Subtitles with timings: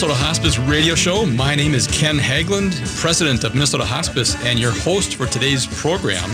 [0.00, 1.26] Minnesota Hospice Radio Show.
[1.26, 2.72] My name is Ken Haglund,
[3.02, 6.24] president of Minnesota Hospice, and your host for today's program.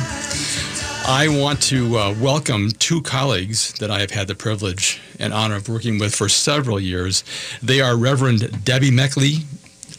[1.04, 5.56] I want to uh, welcome two colleagues that I have had the privilege and honor
[5.56, 7.24] of working with for several years.
[7.60, 9.42] They are Reverend Debbie Meckley,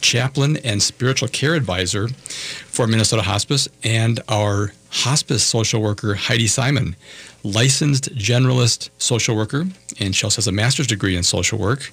[0.00, 6.96] chaplain and spiritual care advisor for Minnesota Hospice, and our hospice social worker, Heidi Simon,
[7.44, 9.66] licensed generalist social worker,
[10.00, 11.92] and she also has a master's degree in social work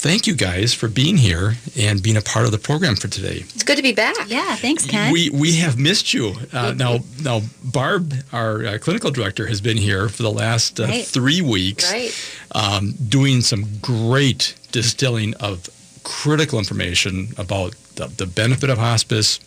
[0.00, 3.44] thank you guys for being here and being a part of the program for today.
[3.54, 4.16] It's good to be back.
[4.26, 5.12] Yeah, thanks, Ken.
[5.12, 6.34] We we have missed you.
[6.52, 10.84] Uh, now now Barb, our uh, clinical director, has been here for the last uh,
[10.84, 11.04] right.
[11.04, 12.12] three weeks, right.
[12.52, 15.68] um, doing some great distilling of
[16.02, 19.38] critical information about the, the benefit of hospice.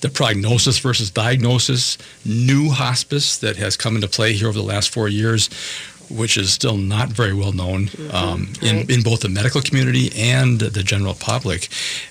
[0.00, 4.88] The prognosis versus diagnosis, new hospice that has come into play here over the last
[4.88, 5.50] four years
[6.10, 8.14] which is still not very well known mm-hmm.
[8.14, 8.90] um, in, right.
[8.90, 11.68] in both the medical community and the general public.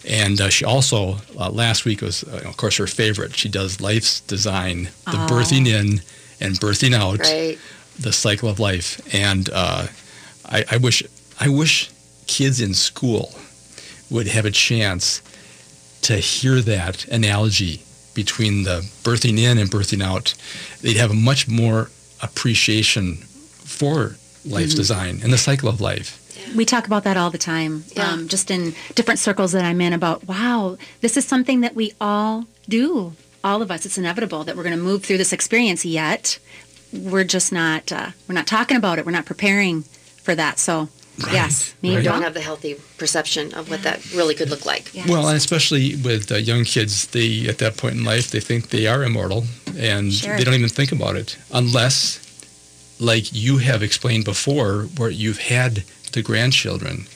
[0.07, 3.35] And uh, she also, uh, last week was, uh, of course, her favorite.
[3.35, 5.27] She does Life's Design, the oh.
[5.29, 6.01] birthing in
[6.39, 7.57] and birthing out, right.
[7.99, 9.01] the cycle of life.
[9.13, 9.87] And uh,
[10.45, 11.03] I, I wish,
[11.39, 11.89] I wish
[12.27, 13.33] kids in school
[14.09, 15.21] would have a chance
[16.03, 17.81] to hear that analogy
[18.13, 20.33] between the birthing in and birthing out.
[20.81, 21.89] They'd have a much more
[22.21, 23.26] appreciation
[23.77, 24.77] for life's mm-hmm.
[24.77, 26.23] design and the cycle of life.
[26.55, 28.11] We talk about that all the time, yeah.
[28.11, 31.93] um, just in different circles that I'm in about, wow, this is something that we
[31.99, 33.13] all do.
[33.43, 36.39] All of us, it's inevitable that we're going to move through this experience, yet
[36.93, 39.05] we're just not, uh, we're not talking about it.
[39.05, 40.59] We're not preparing for that.
[40.59, 40.89] So
[41.23, 41.33] Right.
[41.33, 42.05] Yes, me right.
[42.05, 44.93] don't have the healthy perception of what that really could look like.
[44.93, 45.09] Yes.
[45.09, 48.69] Well, and especially with uh, young kids, they at that point in life they think
[48.69, 50.37] they are immortal, and sure.
[50.37, 52.19] they don't even think about it unless
[52.99, 57.07] like you have explained before, where you've had the grandchildren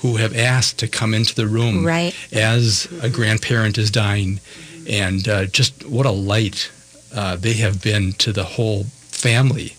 [0.00, 2.14] who have asked to come into the room right.
[2.32, 4.40] as a grandparent is dying,
[4.88, 6.70] and uh, just what a light
[7.14, 9.74] uh, they have been to the whole family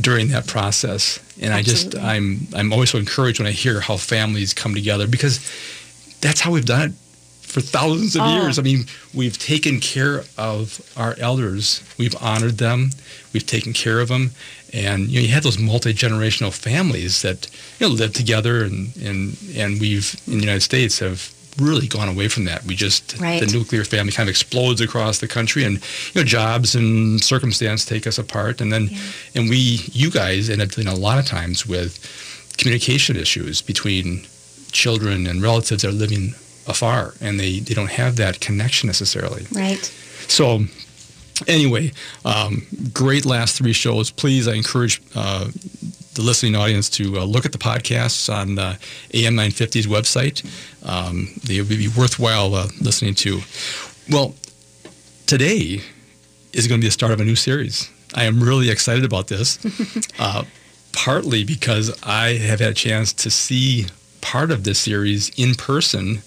[0.00, 1.18] during that process.
[1.40, 1.54] And Absolutely.
[1.54, 5.38] I just I'm I'm always so encouraged when I hear how families come together because
[6.20, 6.92] that's how we've done it
[7.42, 8.34] for thousands of oh.
[8.34, 8.58] years.
[8.58, 11.82] I mean, we've taken care of our elders.
[11.98, 12.90] We've honored them.
[13.32, 14.30] We've taken care of them.
[14.72, 18.96] And you know, you had those multi generational families that you know live together, and
[18.96, 22.64] and and we've in the United States have really gone away from that.
[22.64, 23.40] We just right.
[23.40, 25.76] the nuclear family kind of explodes across the country, and
[26.14, 28.98] you know jobs and circumstance take us apart, and then yeah.
[29.34, 31.98] and we you guys end up dealing a lot of times with
[32.56, 34.24] communication issues between
[34.72, 36.34] children and relatives that are living
[36.66, 39.46] afar and they, they don't have that connection necessarily.
[39.52, 39.84] Right.
[40.28, 40.64] So
[41.46, 41.92] anyway,
[42.24, 44.10] um, great last three shows.
[44.10, 45.50] Please, I encourage uh,
[46.14, 48.76] the listening audience to uh, look at the podcasts on uh,
[49.14, 50.44] AM 950's website.
[50.86, 53.40] Um, they would be worthwhile uh, listening to.
[54.10, 54.34] Well,
[55.26, 55.80] today
[56.52, 57.90] is going to be the start of a new series.
[58.14, 59.58] I am really excited about this,
[60.18, 60.44] uh,
[60.92, 63.86] partly because I have had a chance to see
[64.20, 66.22] part of this series in person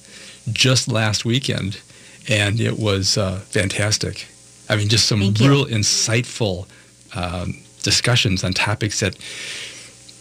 [0.51, 1.79] just last weekend,
[2.27, 4.27] and it was uh, fantastic.
[4.69, 6.67] I mean, just some real insightful
[7.15, 9.17] um, discussions on topics that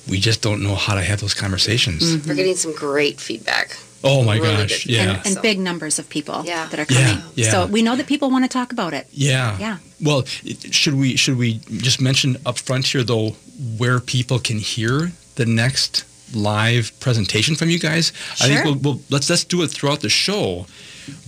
[0.09, 2.03] we just don't know how to have those conversations.
[2.03, 2.29] Mm-hmm.
[2.29, 3.77] We're getting some great feedback.
[4.07, 4.85] Oh my really gosh!
[4.85, 6.67] Yeah, and, and, big numbers of people yeah.
[6.67, 7.03] that are coming.
[7.03, 7.51] Yeah, yeah.
[7.51, 9.09] So we know that people want to talk about it.
[9.11, 9.79] Yeah, yeah.
[10.03, 13.31] Well, should we should we just mention up front here though
[13.79, 18.13] where people can hear the next live presentation from you guys.
[18.35, 18.47] Sure.
[18.47, 20.67] I think we'll, we'll, let's let's do it throughout the show.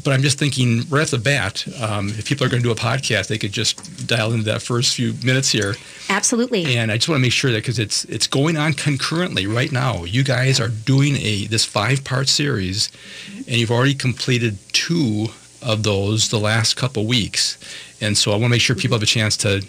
[0.04, 2.72] But I'm just thinking right off the bat, um, if people are going to do
[2.72, 5.74] a podcast, they could just dial into that first few minutes here.
[6.08, 6.76] Absolutely.
[6.76, 9.72] And I just want to make sure that because it's it's going on concurrently right
[9.72, 10.04] now.
[10.04, 12.90] You guys are doing a this five part series,
[13.36, 15.28] and you've already completed two
[15.62, 17.58] of those the last couple weeks.
[18.00, 19.64] And so I want to make sure people have a chance to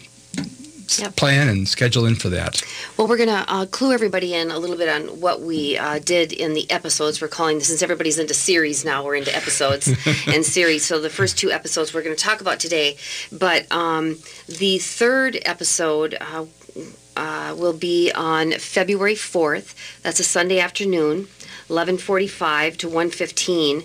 [0.96, 1.16] yep.
[1.16, 2.62] plan and schedule in for that.
[2.96, 6.00] Well, we're going to uh, clue everybody in a little bit on what we uh,
[6.00, 7.22] did in the episodes.
[7.22, 9.88] We're calling this, since everybody's into series now, we're into episodes
[10.28, 10.86] and series.
[10.86, 12.98] So the first two episodes we're going to talk about today.
[13.32, 14.18] But um,
[14.48, 16.46] the third episode uh,
[17.16, 19.74] uh will be on February 4th.
[20.04, 21.28] That's a Sunday afternoon,
[21.68, 23.84] 1145 to 115.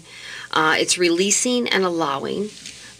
[0.52, 2.50] Uh, it's releasing and allowing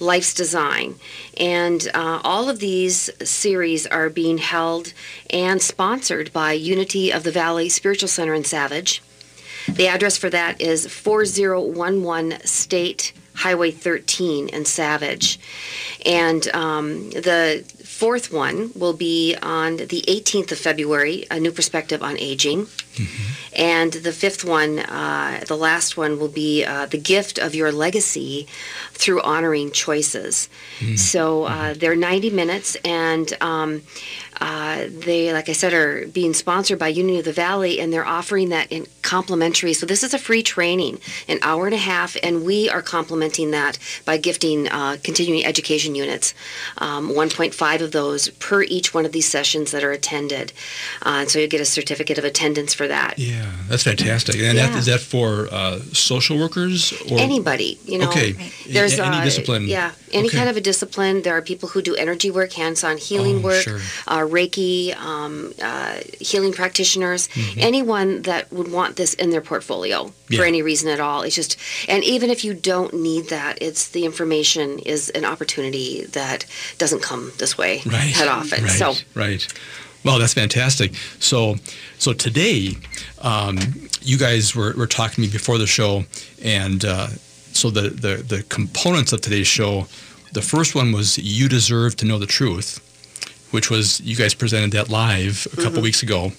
[0.02, 0.96] Life's Design.
[1.38, 4.93] And uh, all of these series are being held
[5.31, 9.02] and sponsored by Unity of the Valley Spiritual Center in Savage.
[9.69, 15.38] The address for that is 4011 State Highway 13 in Savage.
[16.05, 22.02] And um, the fourth one will be on the 18th of February, A New Perspective
[22.02, 22.67] on Aging.
[22.67, 23.32] Mm-hmm.
[23.55, 27.73] And the fifth one, uh, the last one, will be uh, the gift of your
[27.73, 28.46] legacy
[28.93, 30.49] through honoring choices.
[30.79, 30.96] Mm-hmm.
[30.96, 31.79] So uh, mm-hmm.
[31.79, 33.82] they're 90 minutes, and um,
[34.40, 38.06] uh, they, like I said, are being sponsored by Unity of the Valley, and they're
[38.06, 39.73] offering that in complimentary.
[39.73, 40.99] So this is a free training,
[41.29, 45.94] an hour and a half, and we are complementing that by gifting uh, continuing education
[45.94, 46.34] units,
[46.79, 50.52] um, 1.5 of those per each one of these sessions that are attended.
[51.02, 53.19] Uh, so you get a certificate of attendance for that.
[53.19, 54.34] Yeah, that's fantastic.
[54.36, 54.69] And yeah.
[54.69, 57.78] that, is that for uh, social workers or anybody?
[57.84, 58.32] You know, okay.
[58.69, 59.69] There's any uh, discipline.
[59.69, 60.36] Yeah, any okay.
[60.36, 61.22] kind of a discipline.
[61.22, 63.62] There are people who do energy work, hands-on healing oh, work.
[63.62, 63.80] Sure
[64.32, 67.60] Reiki, um, uh, healing practitioners, mm-hmm.
[67.60, 70.38] anyone that would want this in their portfolio yeah.
[70.38, 71.22] for any reason at all.
[71.22, 71.58] It's just,
[71.88, 76.46] and even if you don't need that, it's the information is an opportunity that
[76.78, 78.14] doesn't come this way right.
[78.14, 78.64] that often.
[78.64, 78.70] Right.
[78.70, 79.47] So right.
[80.05, 80.94] Well, that's fantastic.
[81.20, 81.56] So,
[81.99, 82.73] so today,
[83.20, 83.59] um,
[84.00, 86.05] you guys were, were talking to me before the show,
[86.43, 89.87] and uh, so the, the the components of today's show.
[90.32, 92.81] The first one was you deserve to know the truth
[93.53, 95.82] which was you guys presented that live a couple mm-hmm.
[95.82, 96.32] weeks ago.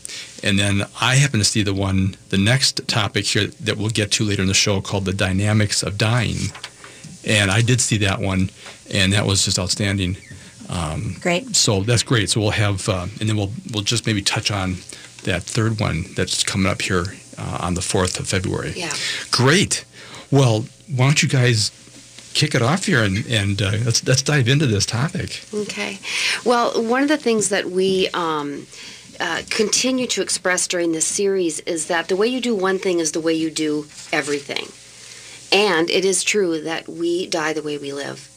[0.44, 4.12] And then I happen to see the one, the next topic here that we'll get
[4.14, 6.52] to later in the show called The Dynamics of Dying.
[7.26, 8.50] And I did see that one,
[8.92, 10.18] and that was just outstanding.
[10.70, 11.56] Um, great.
[11.56, 12.30] So that's great.
[12.30, 14.78] So we'll have, uh, and then we'll we'll just maybe touch on
[15.24, 17.06] that third one that's coming up here
[17.38, 18.74] uh, on the fourth of February.
[18.76, 18.94] Yeah.
[19.32, 19.86] Great.
[20.32, 21.72] Well, why don't you guys
[22.34, 25.44] kick it off here and, and uh, let's, let's dive into this topic.
[25.54, 26.00] Okay.
[26.44, 28.66] Well, one of the things that we um,
[29.20, 33.00] uh, continue to express during this series is that the way you do one thing
[33.00, 34.68] is the way you do everything.
[35.52, 38.28] And it is true that we die the way we live.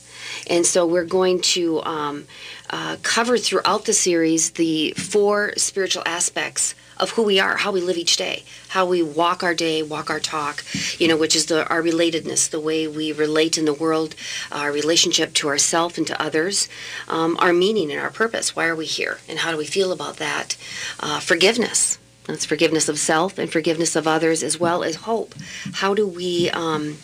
[0.48, 2.26] And so we're going to um,
[2.70, 7.80] uh, cover throughout the series the four spiritual aspects of who we are, how we
[7.80, 10.64] live each day, how we walk our day, walk our talk,
[10.98, 14.14] you know, which is the our relatedness, the way we relate in the world,
[14.50, 16.68] our relationship to ourself and to others,
[17.08, 18.56] um, our meaning and our purpose.
[18.56, 20.56] Why are we here, and how do we feel about that?
[21.00, 21.98] Uh, forgiveness.
[22.24, 25.34] That's forgiveness of self and forgiveness of others, as well as hope.
[25.74, 26.96] How do we um,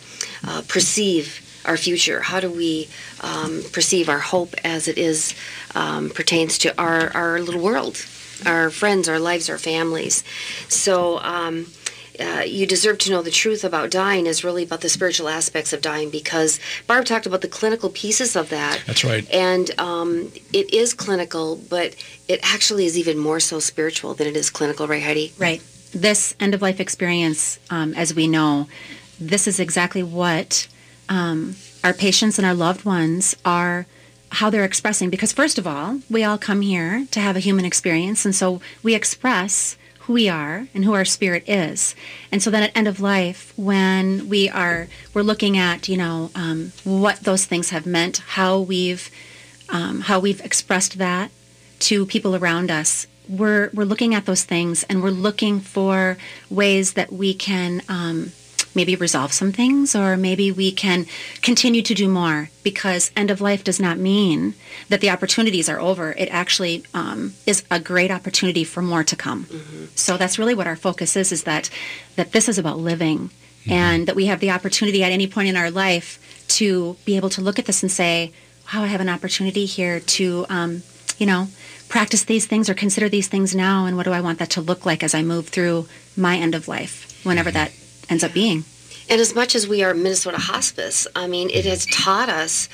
[0.45, 2.21] uh, perceive our future?
[2.21, 2.89] How do we
[3.21, 5.35] um, perceive our hope as it is
[5.75, 8.05] um, pertains to our, our little world?
[8.45, 10.23] our friends, our lives, our families.
[10.67, 11.67] So, um,
[12.19, 15.73] uh, you deserve to know the truth about dying is really about the spiritual aspects
[15.73, 18.83] of dying because Barb talked about the clinical pieces of that.
[18.85, 19.27] That's right.
[19.33, 21.95] And um, it is clinical, but
[22.27, 25.33] it actually is even more so spiritual than it is clinical, right, Heidi?
[25.39, 25.63] Right.
[25.91, 28.67] This end of life experience, um, as we know,
[29.19, 30.67] this is exactly what
[31.09, 33.85] um, our patients and our loved ones are
[34.29, 35.09] how they're expressing.
[35.09, 38.61] Because first of all we all come here to have a human experience and so
[38.81, 41.95] we express who we are and who our spirit is.
[42.31, 46.31] And so then at end of life when we are we're looking at you know
[46.35, 49.09] um, what those things have meant how we've
[49.69, 51.31] um, how we've expressed that
[51.79, 56.17] to people around us we're we're looking at those things and we're looking for
[56.49, 58.31] ways that we can um,
[58.75, 61.05] maybe resolve some things or maybe we can
[61.41, 64.53] continue to do more because end of life does not mean
[64.89, 66.13] that the opportunities are over.
[66.13, 69.45] It actually um, is a great opportunity for more to come.
[69.45, 69.85] Mm-hmm.
[69.95, 71.69] So that's really what our focus is, is that,
[72.15, 73.71] that this is about living mm-hmm.
[73.71, 77.29] and that we have the opportunity at any point in our life to be able
[77.29, 78.31] to look at this and say,
[78.73, 80.83] wow, I have an opportunity here to, um,
[81.17, 81.47] you know,
[81.89, 84.61] practice these things or consider these things now and what do I want that to
[84.61, 85.87] look like as I move through
[86.17, 87.65] my end of life, whenever mm-hmm.
[87.65, 88.65] that ends up being.
[89.09, 92.69] And as much as we are Minnesota Hospice, I mean, it has taught us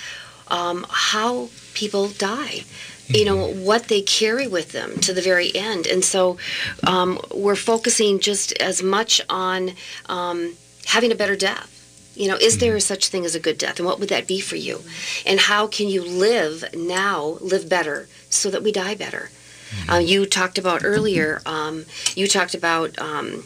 [0.47, 2.63] um, how people die
[3.09, 6.37] you know what they carry with them to the very end and so
[6.85, 9.71] um, we're focusing just as much on
[10.07, 10.55] um,
[10.85, 12.79] having a better death you know is there mm-hmm.
[12.79, 14.81] such thing as a good death and what would that be for you
[15.25, 19.29] and how can you live now live better so that we die better
[19.71, 19.89] mm-hmm.
[19.89, 23.43] uh, you talked about earlier um, you talked about um,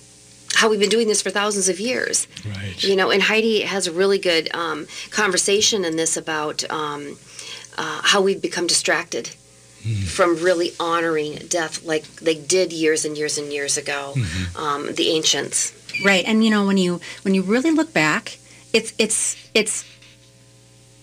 [0.55, 2.27] how we've been doing this for thousands of years.
[2.45, 2.83] Right.
[2.83, 7.17] You know, and Heidi has a really good um, conversation in this about um,
[7.77, 9.25] uh, how we've become distracted
[9.83, 10.03] mm-hmm.
[10.05, 14.57] from really honoring death like they did years and years and years ago, mm-hmm.
[14.57, 15.73] um, the ancients.
[16.03, 18.37] Right, and you know when you when you really look back,
[18.73, 19.85] it's it's it's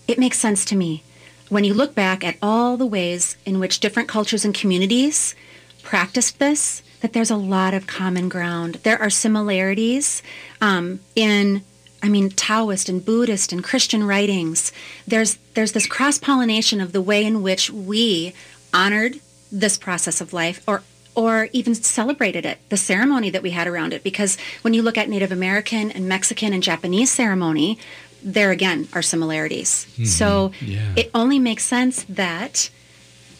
[0.07, 1.03] it makes sense to me
[1.49, 5.35] when you look back at all the ways in which different cultures and communities
[5.83, 8.75] practiced this that there's a lot of common ground.
[8.83, 10.23] There are similarities
[10.61, 11.63] um, in,
[12.01, 14.71] I mean, Taoist and Buddhist and Christian writings.
[15.05, 18.33] There's there's this cross pollination of the way in which we
[18.73, 19.19] honored
[19.51, 23.91] this process of life or or even celebrated it, the ceremony that we had around
[23.93, 24.03] it.
[24.03, 27.77] Because when you look at Native American and Mexican and Japanese ceremony,
[28.23, 29.85] there again are similarities.
[29.91, 30.05] Mm-hmm.
[30.05, 30.93] So yeah.
[30.95, 32.69] it only makes sense that,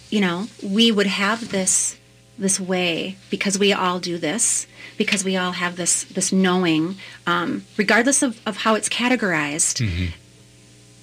[0.09, 1.97] you know, we would have this
[2.41, 4.67] this way because we all do this
[4.97, 6.95] because we all have this this knowing
[7.27, 10.07] um, regardless of, of how it's categorized mm-hmm.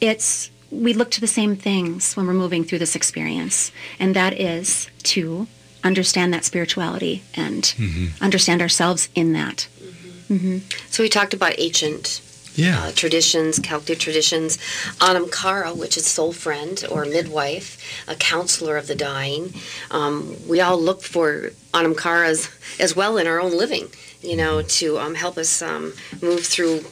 [0.01, 4.33] it's we look to the same things when we're moving through this experience and that
[4.35, 5.47] is to
[5.85, 8.23] understand that spirituality and mm-hmm.
[8.23, 10.35] understand ourselves in that mm-hmm.
[10.35, 10.59] mm-hmm.
[10.91, 12.21] so we talked about ancient
[12.59, 12.83] yeah.
[12.83, 14.59] Uh, traditions, Celtic traditions.
[15.01, 19.55] Anam Cara, which is soul friend or midwife, a counselor of the dying.
[19.91, 22.51] Um, we all look for Anam Caras
[22.81, 23.87] as well in our own living,
[24.23, 26.85] you know, to um, help us um, move through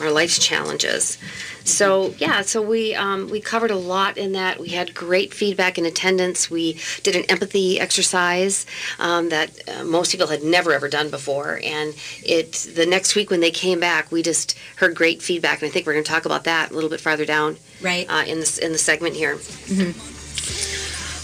[0.00, 1.18] our life's challenges.
[1.64, 4.60] So yeah, so we um, we covered a lot in that.
[4.60, 6.50] We had great feedback and attendance.
[6.50, 8.66] We did an empathy exercise
[8.98, 13.30] um, that uh, most people had never ever done before, and it the next week
[13.30, 16.10] when they came back, we just heard great feedback, and I think we're going to
[16.10, 19.14] talk about that a little bit farther down, right, uh, in this in the segment
[19.14, 19.36] here.
[19.36, 20.14] Mm-hmm.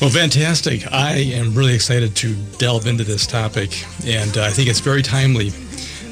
[0.00, 0.90] Well, fantastic.
[0.90, 5.02] I am really excited to delve into this topic, and uh, I think it's very
[5.02, 5.52] timely.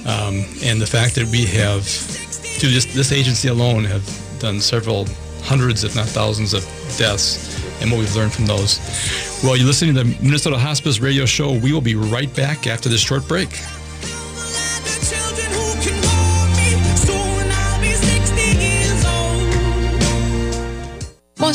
[0.08, 4.02] Um, and the fact that we have through this, this agency alone have
[4.40, 5.06] done several
[5.42, 6.62] hundreds, if not thousands, of
[6.96, 8.80] deaths and what we've learned from those.
[9.44, 11.52] Well, you're listening to the Minnesota Hospice Radio Show.
[11.52, 13.50] We will be right back after this short break.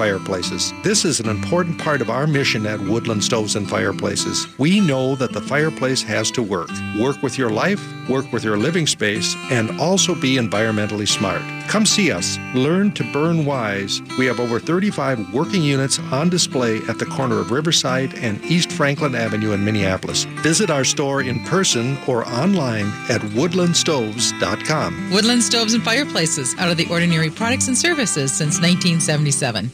[0.00, 0.72] fireplaces.
[0.82, 4.46] This is an important part of our mission at Woodland Stoves and Fireplaces.
[4.56, 6.70] We know that the fireplace has to work.
[6.98, 11.42] Work with your life, work with your living space, and also be environmentally smart.
[11.68, 12.38] Come see us.
[12.54, 14.00] Learn to burn wise.
[14.18, 18.72] We have over 35 working units on display at the corner of Riverside and East
[18.72, 20.24] Franklin Avenue in Minneapolis.
[20.42, 25.10] Visit our store in person or online at woodlandstoves.com.
[25.12, 29.70] Woodland Stoves and Fireplaces, out of the ordinary products and services since 1977.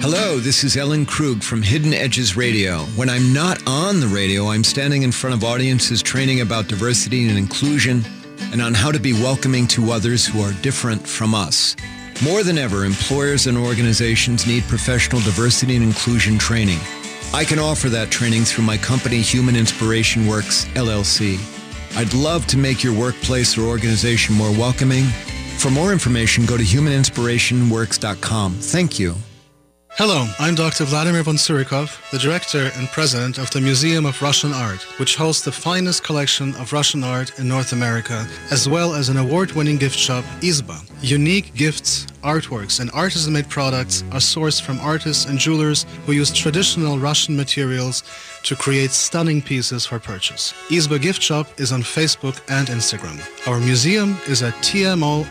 [0.00, 2.80] Hello, this is Ellen Krug from Hidden Edges Radio.
[2.96, 7.28] When I'm not on the radio, I'm standing in front of audiences training about diversity
[7.28, 8.04] and inclusion
[8.52, 11.74] and on how to be welcoming to others who are different from us.
[12.22, 16.78] More than ever, employers and organizations need professional diversity and inclusion training.
[17.34, 21.38] I can offer that training through my company, Human Inspiration Works, LLC.
[21.96, 25.04] I'd love to make your workplace or organization more welcoming.
[25.58, 28.54] For more information, go to humaninspirationworks.com.
[28.54, 29.16] Thank you.
[29.98, 30.84] Hello, I'm Dr.
[30.84, 35.42] Vladimir von Tsurikov, the director and president of the Museum of Russian Art, which hosts
[35.42, 39.98] the finest collection of Russian art in North America, as well as an award-winning gift
[39.98, 40.78] shop, Izba.
[41.00, 46.98] Unique gifts, artworks, and artisan-made products are sourced from artists and jewelers who use traditional
[46.98, 48.02] Russian materials
[48.42, 50.52] to create stunning pieces for purchase.
[50.68, 53.18] Izba Gift Shop is on Facebook and Instagram.
[53.48, 55.26] Our museum is at tmora.org.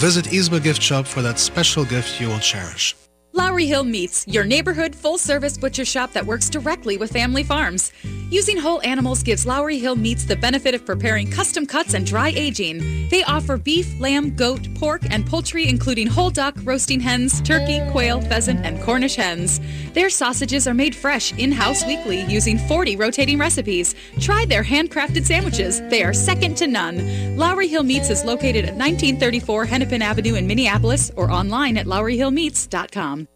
[0.00, 2.96] Visit Izba Gift Shop for that special gift you will cherish.
[3.34, 7.90] Lowry Hill Meats, your neighborhood full service butcher shop that works directly with family farms.
[8.28, 12.28] Using whole animals gives Lowry Hill Meats the benefit of preparing custom cuts and dry
[12.28, 13.08] aging.
[13.08, 18.20] They offer beef, lamb, goat, pork, and poultry, including whole duck, roasting hens, turkey, quail,
[18.20, 19.60] pheasant, and Cornish hens.
[19.92, 23.94] Their sausages are made fresh in house weekly using 40 rotating recipes.
[24.20, 27.36] Try their handcrafted sandwiches, they are second to none.
[27.36, 33.28] Lowry Hill Meats is located at 1934 Hennepin Avenue in Minneapolis or online at lowryhillmeats.com.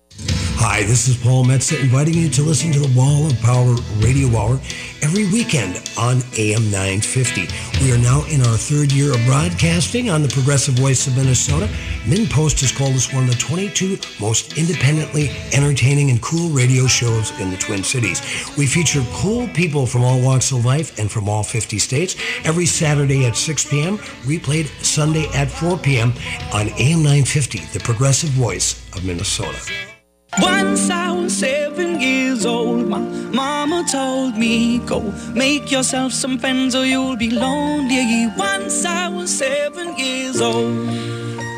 [0.59, 4.29] Hi, this is Paul Metsa inviting you to listen to the Wall of Power Radio
[4.37, 4.59] Hour
[5.03, 7.47] every weekend on AM 950.
[7.85, 11.67] We are now in our third year of broadcasting on the Progressive Voice of Minnesota.
[12.05, 17.39] MinnPost has called us one of the 22 most independently entertaining and cool radio shows
[17.39, 18.23] in the Twin Cities.
[18.57, 22.67] We feature cool people from all walks of life and from all 50 states every
[22.67, 26.15] Saturday at 6 p.m., replayed Sunday at 4 p.m.
[26.55, 29.96] on AM 950, the Progressive Voice of Minnesota.
[30.41, 35.01] Once I was seven years old, my mama told me, Go
[35.35, 38.31] make yourself some friends or you'll be lonely.
[38.37, 40.87] Once I was seven years old.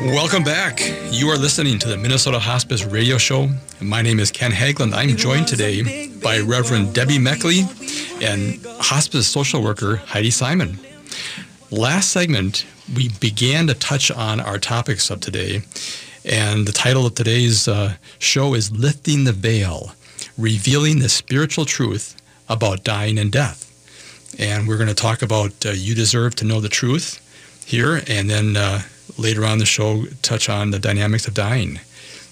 [0.01, 0.79] Welcome back.
[1.11, 3.49] You are listening to the Minnesota Hospice Radio Show.
[3.81, 4.93] My name is Ken Haglund.
[4.93, 7.63] I'm joined today by Reverend Debbie Meckley
[8.23, 10.79] and hospice social worker Heidi Simon.
[11.69, 15.63] Last segment, we began to touch on our topics of today,
[16.25, 19.93] and the title of today's uh, show is Lifting the Veil,
[20.37, 22.15] Revealing the Spiritual Truth
[22.49, 23.65] About Dying and Death.
[24.37, 27.25] And we're going to talk about uh, You Deserve to Know the Truth
[27.65, 28.81] here, and then uh,
[29.17, 31.79] later on the show, touch on the dynamics of dying.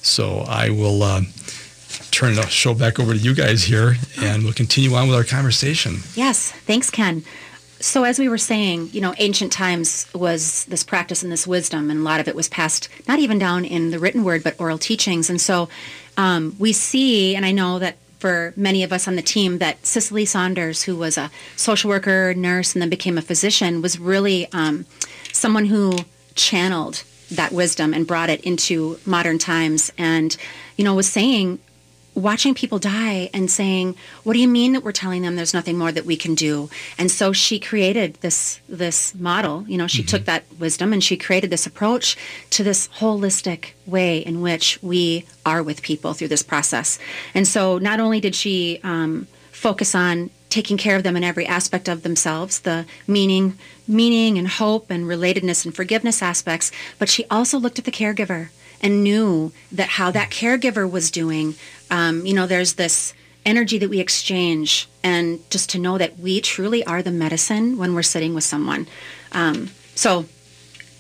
[0.02, 1.22] So I will uh,
[2.12, 5.24] turn the show back over to you guys here, and we'll continue on with our
[5.24, 5.98] conversation.
[6.16, 7.24] Yes, thanks, Ken.
[7.80, 11.92] So as we were saying, you know, ancient times was this practice and this wisdom,
[11.92, 14.60] and a lot of it was passed not even down in the written word, but
[14.60, 15.30] oral teachings.
[15.30, 15.70] And so
[16.18, 19.86] um, we see, and I know that for many of us on the team, that
[19.86, 24.52] Cicely Saunders, who was a social worker, nurse, and then became a physician, was really
[24.54, 24.86] um,
[25.32, 26.00] someone who
[26.34, 30.36] channeled that wisdom and brought it into modern times, and
[30.78, 31.60] you know, was saying
[32.18, 35.78] watching people die and saying, "What do you mean that we're telling them there's nothing
[35.78, 39.66] more that we can do?" And so she created this this model.
[39.68, 40.08] You know, she mm-hmm.
[40.08, 42.18] took that wisdom and she created this approach
[42.52, 47.00] to this holistic way in which we are with people through this process.
[47.34, 51.46] And so, not only did she um, focus on taking care of them in every
[51.46, 53.58] aspect of themselves, the meaning,
[53.88, 58.50] meaning and hope and relatedness and forgiveness aspects, but she also looked at the caregiver
[58.82, 61.56] and knew that how that caregiver was doing
[61.90, 63.14] um, you know, there's this
[63.46, 67.96] energy that we exchange, and just to know that we truly are the medicine when
[67.96, 68.88] we're sitting with someone.
[69.32, 70.26] Um, so,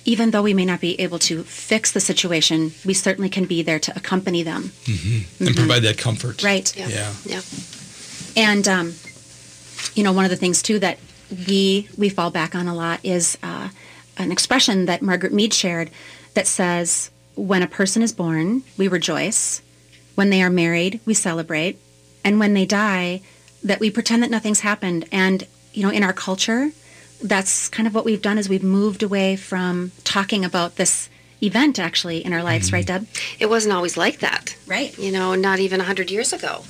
[0.06, 3.62] even though we may not be able to fix the situation, we certainly can be
[3.62, 5.18] there to accompany them mm-hmm.
[5.18, 5.48] Mm-hmm.
[5.48, 6.42] and provide that comfort.
[6.42, 6.76] Right.
[6.78, 6.88] Yeah.
[6.88, 7.14] Yeah.
[7.26, 7.42] yeah.
[8.38, 8.94] And um,
[9.96, 10.98] you know, one of the things too that
[11.48, 13.70] we we fall back on a lot is uh,
[14.18, 15.90] an expression that Margaret Mead shared
[16.34, 19.62] that says, "When a person is born, we rejoice."
[20.18, 21.78] When they are married, we celebrate.
[22.24, 23.22] And when they die,
[23.64, 25.06] that we pretend that nothing's happened.
[25.12, 26.72] And, you know, in our culture,
[27.24, 31.08] that's kind of what we've done is we've moved away from talking about this
[31.42, 32.76] event actually in our lives, mm-hmm.
[32.76, 33.08] right, Deb?
[33.40, 34.56] It wasn't always like that.
[34.66, 34.98] Right.
[34.98, 36.64] You know, not even 100 years ago.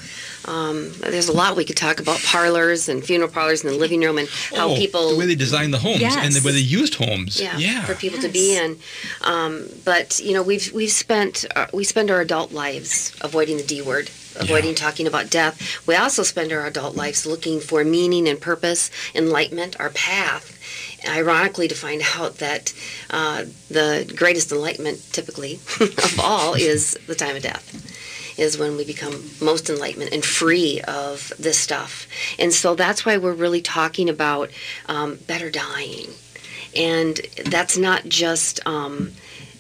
[0.45, 4.01] Um, there's a lot we could talk about parlors and funeral parlors and the living
[4.01, 6.15] room and how oh, people the way they designed the homes yes.
[6.15, 7.41] and the way they used homes.
[7.41, 7.83] Yeah, yeah.
[7.83, 8.27] for people yes.
[8.27, 8.79] to be in.
[9.21, 13.63] Um, but you know, we've we've spent uh, we spend our adult lives avoiding the
[13.63, 14.75] D word avoiding yeah.
[14.75, 15.85] talking about death.
[15.87, 20.56] We also spend our adult lives looking for meaning and purpose, enlightenment, our path.
[21.07, 22.73] Ironically, to find out that
[23.09, 27.93] uh, the greatest enlightenment, typically of all, is the time of death
[28.37, 32.07] is when we become most enlightenment and free of this stuff.
[32.37, 34.51] And so that's why we're really talking about
[34.85, 36.09] um, better dying.
[36.75, 38.65] And that's not just.
[38.67, 39.13] Um,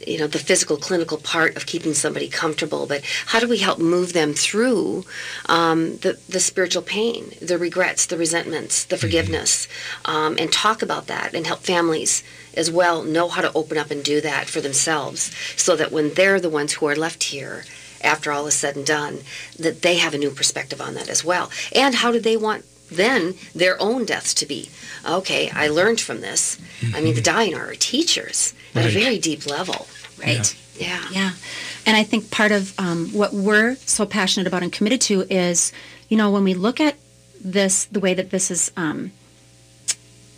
[0.07, 3.79] you know the physical clinical part of keeping somebody comfortable but how do we help
[3.79, 5.03] move them through
[5.47, 9.01] um, the, the spiritual pain the regrets the resentments the mm-hmm.
[9.01, 9.67] forgiveness
[10.05, 12.23] um, and talk about that and help families
[12.55, 16.13] as well know how to open up and do that for themselves so that when
[16.13, 17.63] they're the ones who are left here
[18.01, 19.19] after all is said and done,
[19.57, 21.49] that they have a new perspective on that as well.
[21.73, 24.69] And how do they want then their own deaths to be?
[25.07, 26.57] Okay, I learned from this.
[26.79, 26.95] Mm-hmm.
[26.95, 28.95] I mean, the dying are our teachers at right.
[28.95, 29.87] a very deep level.
[30.19, 30.55] Right.
[30.75, 30.87] Yeah.
[30.87, 31.09] yeah.
[31.11, 31.31] Yeah.
[31.85, 35.71] And I think part of um, what we're so passionate about and committed to is,
[36.09, 36.95] you know, when we look at
[37.43, 39.11] this, the way that this is um,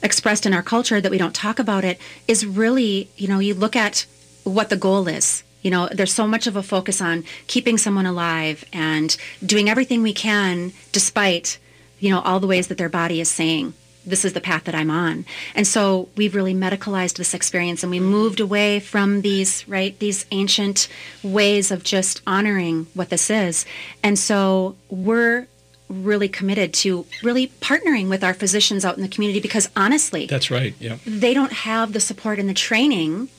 [0.03, 3.53] expressed in our culture, that we don't talk about it, is really, you know, you
[3.53, 4.05] look at
[4.43, 8.05] what the goal is you know, there's so much of a focus on keeping someone
[8.05, 9.15] alive and
[9.45, 11.59] doing everything we can despite,
[11.99, 13.73] you know, all the ways that their body is saying,
[14.09, 15.25] this is the path that I'm on.
[15.55, 20.25] And so we've really medicalized this experience and we moved away from these, right, these
[20.31, 20.87] ancient
[21.23, 23.65] ways of just honoring what this is.
[24.03, 25.47] And so we're
[25.89, 30.51] really committed to really partnering with our physicians out in the community because honestly, that's
[30.51, 30.75] right.
[30.79, 30.97] Yeah.
[31.05, 33.29] They don't have the support and the training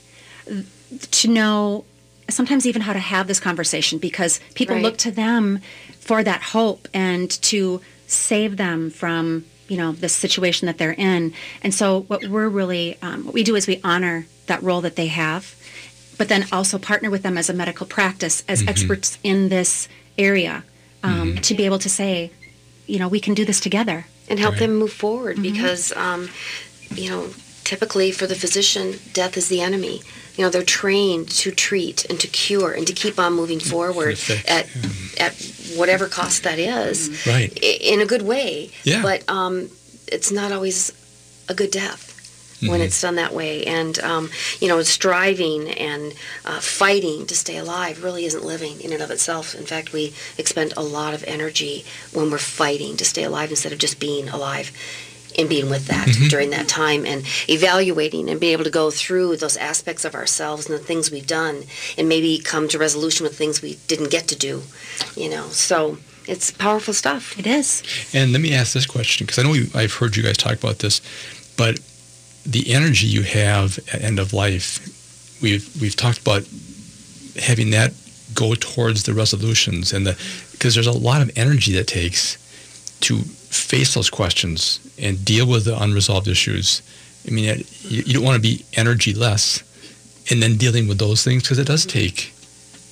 [1.12, 1.84] to know
[2.28, 4.82] sometimes even how to have this conversation because people right.
[4.82, 5.60] look to them
[5.98, 11.32] for that hope and to save them from you know the situation that they're in
[11.62, 14.96] and so what we're really um, what we do is we honor that role that
[14.96, 15.54] they have
[16.18, 18.68] but then also partner with them as a medical practice as mm-hmm.
[18.68, 20.64] experts in this area
[21.02, 21.36] um, mm-hmm.
[21.36, 22.32] to be able to say
[22.86, 24.60] you know we can do this together and help right.
[24.60, 25.54] them move forward mm-hmm.
[25.54, 26.28] because um,
[26.94, 27.30] you know
[27.62, 30.02] typically for the physician death is the enemy
[30.40, 34.18] you know they're trained to treat and to cure and to keep on moving forward
[34.48, 35.26] at yeah.
[35.26, 35.34] at
[35.76, 37.52] whatever cost that is right.
[37.62, 38.70] in a good way.
[38.84, 39.02] Yeah.
[39.02, 39.68] But um,
[40.08, 40.92] it's not always
[41.50, 42.06] a good death
[42.66, 43.64] when it's done that way.
[43.64, 46.14] And, um, you know, striving and
[46.46, 49.54] uh, fighting to stay alive really isn't living in and of itself.
[49.54, 53.72] In fact, we expend a lot of energy when we're fighting to stay alive instead
[53.72, 54.72] of just being alive
[55.40, 56.28] and being with that mm-hmm.
[56.28, 60.68] during that time and evaluating and being able to go through those aspects of ourselves
[60.68, 61.64] and the things we've done
[61.98, 64.62] and maybe come to resolution with things we didn't get to do,
[65.16, 65.48] you know.
[65.48, 67.38] So it's powerful stuff.
[67.38, 67.82] It is.
[68.14, 70.54] And let me ask this question because I know you, I've heard you guys talk
[70.54, 71.00] about this,
[71.56, 71.80] but
[72.44, 76.46] the energy you have at end of life, we've we've talked about
[77.40, 77.92] having that
[78.34, 80.12] go towards the resolutions and the
[80.52, 82.36] because there's a lot of energy that takes
[83.00, 86.82] to face those questions and deal with the unresolved issues.
[87.26, 89.62] I mean, it, you, you don't want to be energy less
[90.30, 92.32] and then dealing with those things because it does take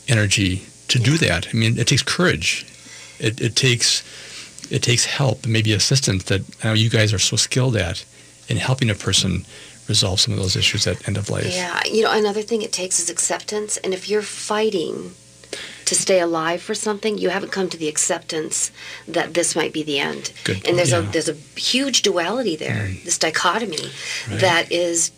[0.09, 1.49] energy to do that.
[1.49, 2.67] I mean, it takes courage.
[3.19, 4.03] It, it takes
[4.71, 8.05] it takes help, maybe assistance that I know you guys are so skilled at
[8.49, 9.47] in helping a person
[9.89, 11.51] resolve some of those issues at end of life.
[11.51, 13.79] Yeah, you know, another thing it takes is acceptance.
[13.79, 15.15] And if you're fighting
[15.87, 18.71] to stay alive for something, you haven't come to the acceptance
[19.07, 20.33] that this might be the end.
[20.67, 20.99] And there's yeah.
[20.99, 23.79] a there's a huge duality there, this dichotomy
[24.29, 24.41] Right.
[24.41, 25.11] that is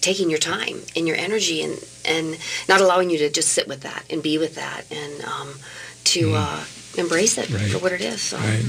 [0.00, 1.74] taking your time and your energy and
[2.04, 5.54] and not allowing you to just sit with that and be with that and um,
[6.04, 6.64] to uh,
[6.96, 7.54] embrace it Mm.
[7.58, 7.70] Right.
[7.72, 8.20] for what it is.
[8.22, 8.36] So.
[8.36, 8.64] Right.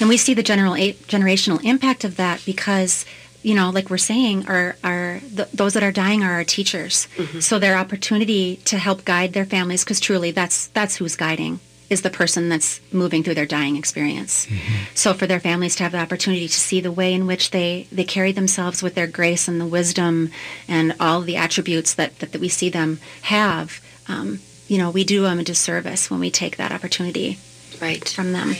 [0.00, 3.04] And we see the general a- generational impact of that because,
[3.42, 7.06] you know, like we're saying, are our th- those that are dying are our teachers.
[7.40, 12.02] So their opportunity to help guide their families, because truly that's that's who's guiding is
[12.02, 14.46] the person that's moving through their dying experience.
[14.94, 17.86] So for their families to have the opportunity to see the way in which they,
[17.90, 20.30] they carry themselves with their grace and the wisdom
[20.68, 25.02] and all the attributes that, that, that we see them have, um, you know, we
[25.02, 27.38] do them a disservice when we take that opportunity
[27.80, 28.06] Right.
[28.06, 28.48] from them.
[28.48, 28.58] Right.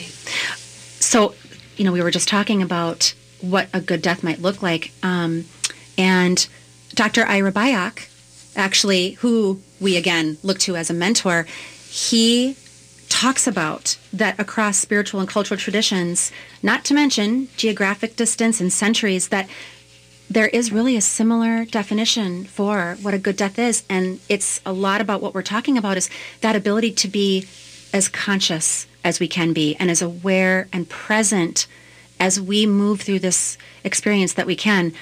[1.01, 1.35] So,
[1.77, 4.93] you know, we were just talking about what a good death might look like.
[5.03, 5.47] Um,
[5.97, 6.47] and
[6.95, 7.25] Dr.
[7.25, 8.09] Ira Byock,
[8.57, 11.47] actually, who we again look to as a mentor,
[11.89, 12.57] he
[13.09, 16.31] talks about that across spiritual and cultural traditions,
[16.63, 19.49] not to mention geographic distance and centuries, that
[20.31, 23.83] there is really a similar definition for what a good death is.
[23.89, 26.11] And it's a lot about what we're talking about is
[26.43, 27.49] that ability to be
[27.93, 31.67] as conscious as we can be and as aware and present
[32.21, 34.93] as we move through this experience that we can.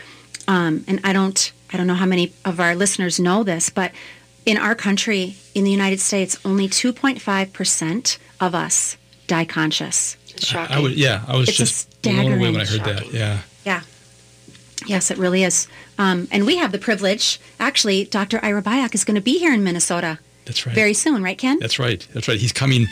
[0.49, 3.93] Um, and I don't, I don't know how many of our listeners know this, but
[4.45, 10.17] in our country, in the United States, only 2.5% of us die conscious.
[10.39, 10.77] Shocking.
[10.77, 13.13] I would, yeah, I was It's a just blown away when I heard staggering- that.
[13.13, 13.39] Yeah.
[13.65, 13.81] Yeah.
[14.87, 15.67] Yes, it really is.
[15.99, 18.39] Um, and we have the privilege, actually, Dr.
[18.45, 20.75] Ira Byock is going to be here in Minnesota That's right.
[20.75, 21.59] very soon, right, Ken?
[21.59, 22.07] That's right.
[22.13, 22.39] That's right.
[22.39, 22.87] He's coming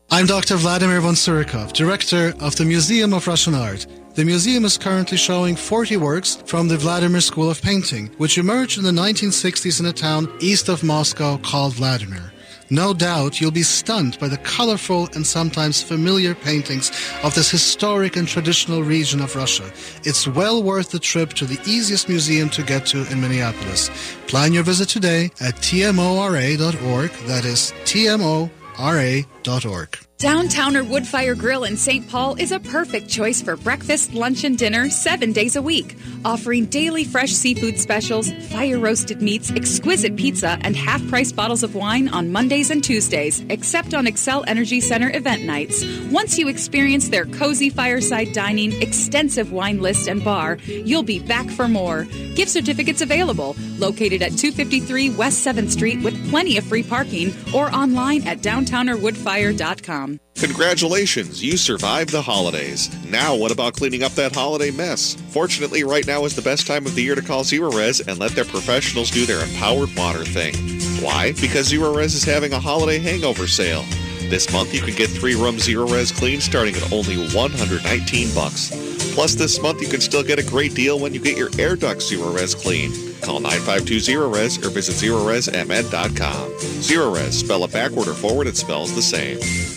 [0.10, 0.56] I'm Dr.
[0.56, 3.86] Vladimir von Tsurikov, director of the Museum of Russian Art.
[4.18, 8.80] The museum is currently showing 40 works from the Vladimir School of Painting, which emerged
[8.80, 12.34] in the 1960s in a town east of Moscow called Vladimir.
[12.72, 16.90] No doubt you'll be stunned by the colorful and sometimes familiar paintings
[17.22, 19.72] of this historic and traditional region of Russia.
[20.04, 23.92] It's well worth the trip to the easiest museum to get to in Minneapolis.
[24.26, 27.12] Plan your visit today at tmora.org.
[27.28, 28.50] That is tmora.org.
[30.18, 32.10] Downtowner Woodfire Grill in St.
[32.10, 36.66] Paul is a perfect choice for breakfast, lunch, and dinner seven days a week, offering
[36.66, 42.08] daily fresh seafood specials, fire roasted meats, exquisite pizza, and half price bottles of wine
[42.08, 45.86] on Mondays and Tuesdays, except on Xcel Energy Center event nights.
[46.10, 51.48] Once you experience their cozy fireside dining, extensive wine list, and bar, you'll be back
[51.48, 52.06] for more.
[52.34, 57.70] Gift certificates available, located at 253 West 7th Street with plenty of free parking, or
[57.72, 60.07] online at downtownerwoodfire.com.
[60.08, 60.20] AMN50radio.com.
[60.36, 62.89] Congratulations, you survived the holidays.
[63.06, 65.15] Now, what about cleaning up that holiday mess?
[65.30, 68.32] Fortunately, right now is the best time of the year to call Zerorez and let
[68.32, 70.54] their professionals do their empowered water thing.
[71.04, 71.34] Why?
[71.34, 73.84] Because Zerorez is having a holiday hangover sale.
[74.30, 78.70] This month, you can get three rooms Zerorez clean starting at only 119 bucks.
[79.13, 81.76] Plus, this month, you can still get a great deal when you get your air
[81.76, 82.91] duct Zerorez clean.
[83.22, 86.52] Call 952-ZERO-RES or visit ZeroResMN.com.
[86.82, 89.77] Zerorez, spell it backward or forward, it spells the same.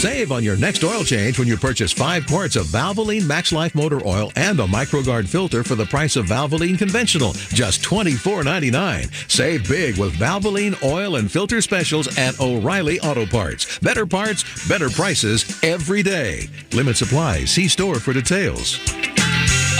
[0.00, 3.74] Save on your next oil change when you purchase five quarts of Valvoline Max Life
[3.74, 9.30] Motor Oil and a MicroGard filter for the price of Valvoline Conventional, just $24.99.
[9.30, 13.78] Save big with Valvoline Oil and Filter Specials at O'Reilly Auto Parts.
[13.80, 16.48] Better parts, better prices every day.
[16.72, 17.44] Limit supply.
[17.44, 18.78] See store for details.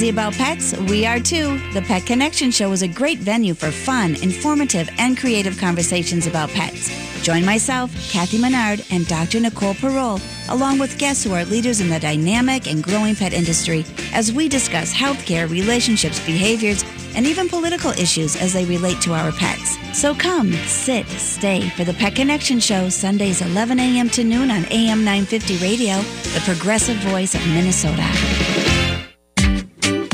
[0.00, 0.74] Crazy about pets?
[0.88, 1.58] We are too.
[1.74, 6.48] The Pet Connection Show is a great venue for fun, informative, and creative conversations about
[6.48, 6.88] pets.
[7.22, 9.40] Join myself, Kathy Menard, and Dr.
[9.40, 13.84] Nicole Parole, along with guests who are leaders in the dynamic and growing pet industry,
[14.14, 16.82] as we discuss healthcare, relationships, behaviors,
[17.14, 19.76] and even political issues as they relate to our pets.
[19.92, 24.08] So come, sit, stay for the Pet Connection Show, Sundays 11 a.m.
[24.10, 25.96] to noon on AM 950 Radio,
[26.32, 28.79] the progressive voice of Minnesota.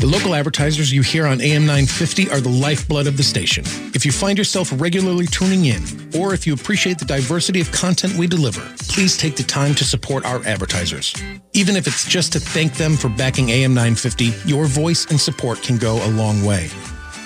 [0.07, 3.65] The local advertisers you hear on AM 950 are the lifeblood of the station.
[3.93, 5.83] If you find yourself regularly tuning in,
[6.17, 9.83] or if you appreciate the diversity of content we deliver, please take the time to
[9.83, 11.13] support our advertisers.
[11.51, 15.61] Even if it's just to thank them for backing AM 950, your voice and support
[15.61, 16.69] can go a long way.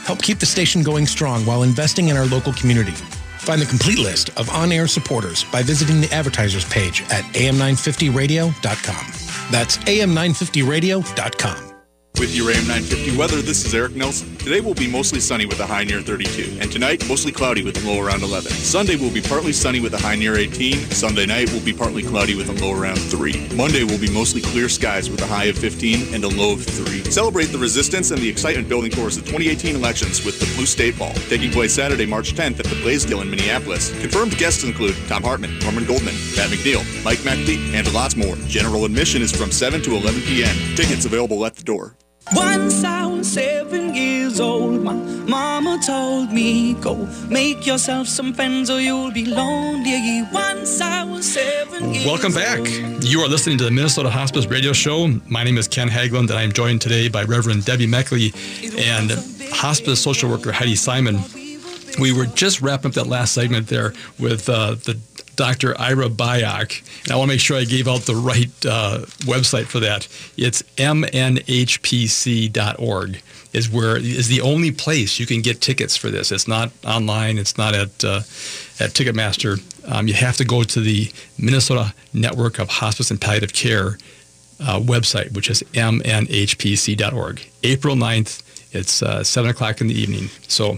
[0.05, 2.93] Help keep the station going strong while investing in our local community.
[3.37, 9.51] Find the complete list of on-air supporters by visiting the advertisers page at am950radio.com.
[9.51, 11.70] That's am950radio.com.
[12.21, 14.35] With your AM 950 weather, this is Eric Nelson.
[14.37, 17.83] Today will be mostly sunny with a high near 32, and tonight mostly cloudy with
[17.83, 18.51] a low around 11.
[18.51, 20.91] Sunday will be partly sunny with a high near 18.
[20.91, 23.55] Sunday night will be partly cloudy with a low around 3.
[23.55, 26.63] Monday will be mostly clear skies with a high of 15 and a low of
[26.63, 27.03] 3.
[27.05, 30.99] Celebrate the resistance and the excitement building towards the 2018 elections with the Blue State
[30.99, 33.89] Ball, taking place Saturday, March 10th at the Blaisdell in Minneapolis.
[33.99, 38.35] Confirmed guests include Thom Hartmann, Norman Goldman, Pat McNeil, Mike McAfee, and lots more.
[38.47, 40.55] General admission is from 7 to 11 p.m.
[40.75, 41.95] Tickets available at the door.
[42.33, 46.95] Once I was seven years old, my mama told me, Go
[47.29, 50.23] make yourself some friends or you'll be lonely.
[50.31, 52.59] Once I was seven years Welcome back.
[53.01, 55.07] You are listening to the Minnesota Hospice Radio Show.
[55.27, 58.31] My name is Ken Haglund, and I'm joined today by Reverend Debbie Meckley
[58.77, 59.11] and
[59.53, 61.19] hospice social worker Heidi Simon.
[61.99, 64.99] We were just wrapping up that last segment there with uh, the
[65.35, 65.79] Dr.
[65.79, 66.81] Ira Byock.
[67.03, 70.07] And I want to make sure I gave out the right uh, website for that.
[70.37, 71.41] It's mnhpc.org
[73.53, 76.31] is where is the only place you can get tickets for this.
[76.31, 77.37] It's not online.
[77.37, 78.21] It's not at uh,
[78.79, 79.61] at Ticketmaster.
[79.91, 83.97] Um, you have to go to the Minnesota Network of Hospice and Palliative Care
[84.59, 87.41] uh, website, which is mnhpc.org.
[87.63, 88.43] April 9th.
[88.73, 90.29] It's uh, 7 o'clock in the evening.
[90.47, 90.77] So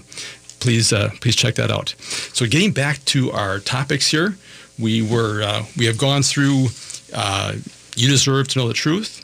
[0.64, 1.94] please uh, please check that out.
[2.34, 4.36] So getting back to our topics here,
[4.80, 6.68] we were uh, we have gone through.
[7.14, 7.54] Uh,
[7.96, 9.24] you deserve to know the truth.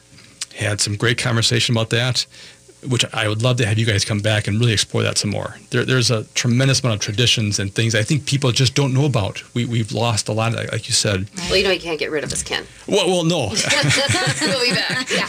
[0.54, 2.25] Had some great conversation about that,
[2.87, 5.31] which I would love to have you guys come back and really explore that some
[5.31, 5.55] more.
[5.69, 9.05] There, there's a tremendous amount of traditions and things I think people just don't know
[9.05, 9.43] about.
[9.53, 11.29] We, we've lost a lot, of, like you said.
[11.49, 12.65] Well, you know you can't get rid of us, Ken.
[12.87, 13.39] Well, well, no.
[14.41, 15.07] we'll be back.
[15.19, 15.27] Yeah.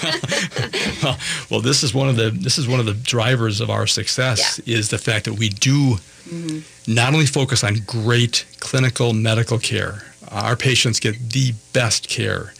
[1.02, 1.18] well,
[1.50, 4.60] well, this is one of the this is one of the drivers of our success
[4.64, 4.76] yeah.
[4.76, 5.96] is the fact that we do
[6.28, 6.92] mm-hmm.
[6.92, 10.04] not only focus on great clinical medical care.
[10.30, 12.52] Our patients get the best care,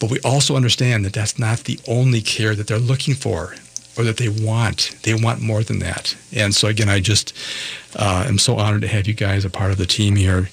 [0.00, 3.54] but we also understand that that's not the only care that they're looking for
[3.98, 4.96] or that they want.
[5.02, 6.16] They want more than that.
[6.34, 7.36] And so again, I just
[7.96, 10.48] uh, am so honored to have you guys a part of the team here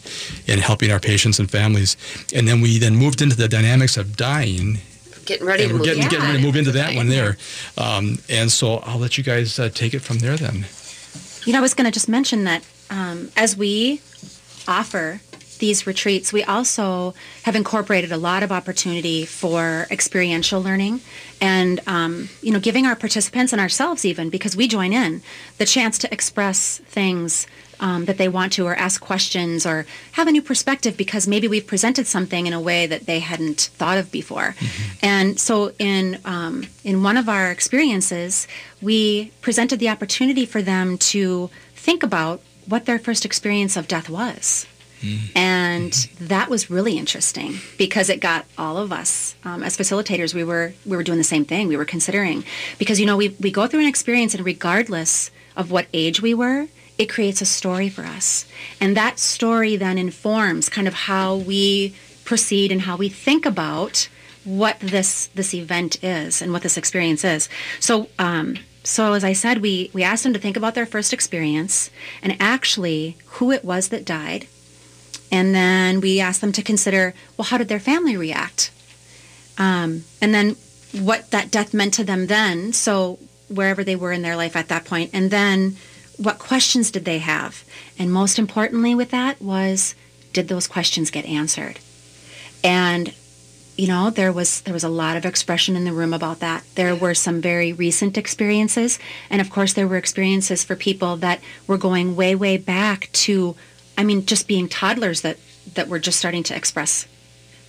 [0.48, 1.96] in helping our patients and families.
[2.34, 4.80] And then we then moved into the dynamics of dying
[5.26, 7.10] getting ready and to we're move, getting, yeah, getting ready to move into that one
[7.10, 7.38] there.
[7.78, 10.66] Um, and so I'll let you guys uh, take it from there then.
[11.46, 14.02] You know, I was going to just mention that um, as we
[14.68, 15.22] offer
[15.60, 17.14] these retreats, we also
[17.44, 21.02] have incorporated a lot of opportunity for experiential learning
[21.42, 25.22] and, um, you know, giving our participants and ourselves even, because we join in,
[25.58, 27.48] the chance to express things
[27.80, 31.48] um, that they want to or ask questions or have a new perspective because maybe
[31.48, 34.56] we've presented something in a way that they hadn't thought of before.
[34.58, 35.06] Mm-hmm.
[35.06, 38.48] And so in, um, in one of our experiences,
[38.82, 44.10] we presented the opportunity for them to think about what their first experience of death
[44.10, 44.66] was
[45.36, 50.34] And that was really interesting because it got all of us um, as facilitators.
[50.34, 51.68] We were we were doing the same thing.
[51.68, 52.44] We were considering
[52.78, 56.34] because you know we we go through an experience and regardless of what age we
[56.34, 58.46] were, it creates a story for us,
[58.80, 64.10] and that story then informs kind of how we proceed and how we think about
[64.44, 67.50] what this this event is and what this experience is.
[67.80, 68.10] So.
[68.20, 71.90] Um, so as I said, we, we asked them to think about their first experience
[72.22, 74.46] and actually who it was that died
[75.36, 78.72] and then we asked them to consider, well, how did their family react?
[79.58, 80.56] Um, and then
[80.94, 83.20] what that death meant to them then, so
[83.50, 85.76] wherever they were in their life at that point, and then
[86.16, 87.66] what questions did they have?
[88.00, 89.94] And most importantly with that was,
[90.32, 91.80] did those questions get answered?
[92.64, 93.14] And
[93.76, 96.64] you know there was there was a lot of expression in the room about that
[96.76, 98.98] there were some very recent experiences
[99.30, 103.54] and of course there were experiences for people that were going way way back to
[103.98, 105.38] I mean, just being toddlers that
[105.74, 107.08] that were just starting to express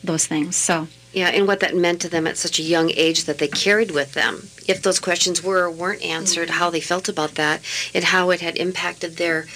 [0.05, 0.57] those things.
[0.57, 3.49] So yeah, and what that meant to them at such a young age that they
[3.49, 4.49] carried with them.
[4.69, 7.63] If those questions were or weren't answered, how they felt about that,
[7.95, 9.47] and how it had impacted their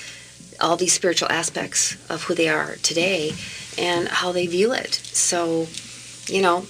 [0.59, 3.35] all these spiritual aspects of who they are today,
[3.76, 4.94] and how they view it.
[4.94, 5.66] So,
[6.26, 6.62] you know,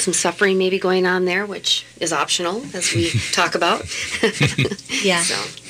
[0.00, 3.82] some suffering maybe going on there, which is optional as we talk about.
[5.02, 5.22] yeah.
[5.22, 5.69] So.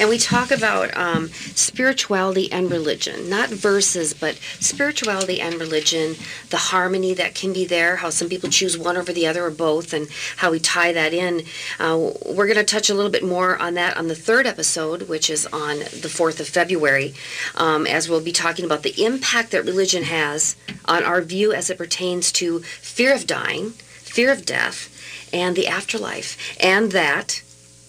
[0.00, 6.16] And we talk about um, spirituality and religion, not verses, but spirituality and religion,
[6.50, 9.50] the harmony that can be there, how some people choose one over the other or
[9.50, 11.44] both, and how we tie that in.
[11.78, 15.08] Uh, we're going to touch a little bit more on that on the third episode,
[15.08, 17.14] which is on the 4th of February,
[17.54, 21.70] um, as we'll be talking about the impact that religion has on our view as
[21.70, 24.90] it pertains to fear of dying, fear of death,
[25.32, 27.42] and the afterlife, and that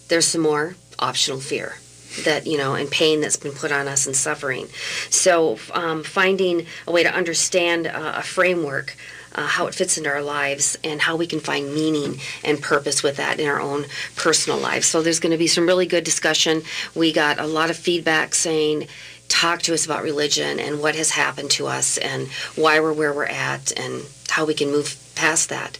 [0.08, 1.78] there's some more optional fear
[2.24, 4.68] that you know and pain that's been put on us and suffering.
[5.10, 8.96] So um, finding a way to understand uh, a framework
[9.36, 13.04] uh, how it fits into our lives and how we can find meaning and purpose
[13.04, 14.88] with that in our own personal lives.
[14.88, 16.62] So there's going to be some really good discussion.
[16.96, 18.88] We got a lot of feedback saying
[19.28, 23.14] talk to us about religion and what has happened to us and why we're where
[23.14, 25.78] we're at and how we can move past that.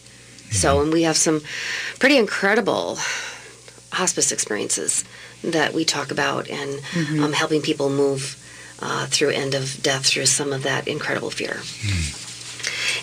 [0.50, 1.40] So and we have some
[1.98, 2.98] pretty incredible
[3.92, 5.04] hospice experiences
[5.46, 7.22] that we talk about and Mhm.
[7.22, 8.36] um, helping people move
[8.80, 11.62] uh, through end of death through some of that incredible fear.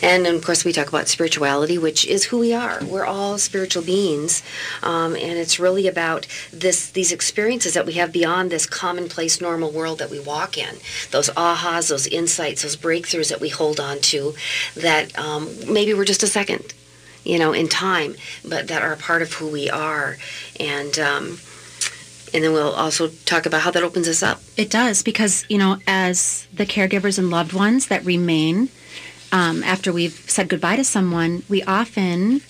[0.02, 2.80] And of course, we talk about spirituality, which is who we are.
[2.84, 4.44] We're all spiritual beings,
[4.84, 9.72] um, and it's really about this these experiences that we have beyond this commonplace, normal
[9.72, 10.76] world that we walk in.
[11.12, 14.36] Those ahas, those insights, those breakthroughs that we hold on to,
[14.76, 16.74] that um, maybe we're just a second,
[17.24, 20.18] you know, in time, but that are a part of who we are.
[20.60, 21.40] And um,
[22.34, 24.42] and then we'll also talk about how that opens us up.
[24.58, 28.70] It does because you know, as the caregivers and loved ones that remain
[29.32, 32.42] um, after we've said goodbye to someone, we often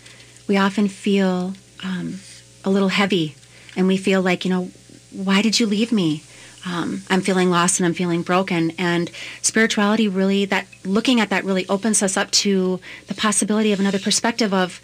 [0.47, 2.19] we often feel um,
[2.63, 3.35] a little heavy,
[3.75, 4.71] and we feel like you know,
[5.11, 6.23] why did you leave me?
[6.65, 8.71] Um, I'm feeling lost and I'm feeling broken.
[8.77, 13.79] And spirituality really that looking at that really opens us up to the possibility of
[13.79, 14.81] another perspective of,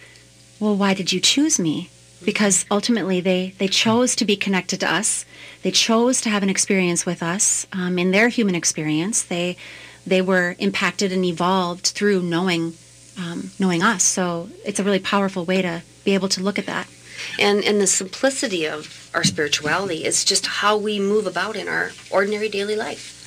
[0.58, 1.88] well, why did you choose me?
[2.24, 5.24] Because ultimately they, they chose to be connected to us.
[5.62, 9.22] They chose to have an experience with us um, in their human experience.
[9.22, 9.56] They
[10.06, 12.74] they were impacted and evolved through knowing
[13.18, 14.02] um, knowing us.
[14.02, 16.88] So it's a really powerful way to be able to look at that.
[17.38, 21.90] And and the simplicity of our spirituality is just how we move about in our
[22.10, 23.18] ordinary daily life.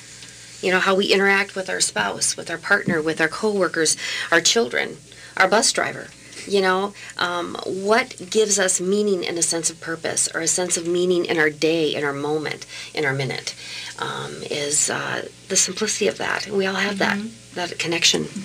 [0.64, 3.98] You know, how we interact with our spouse, with our partner, with our coworkers,
[4.32, 4.98] our children,
[5.36, 6.08] our bus driver.
[6.48, 10.78] You know, um, what gives us meaning and a sense of purpose or a sense
[10.78, 13.56] of meaning in our day, in our moment, in our minute,
[14.00, 16.48] um, is uh, the simplicity of that.
[16.48, 17.20] We all have that,
[17.56, 18.26] that connection.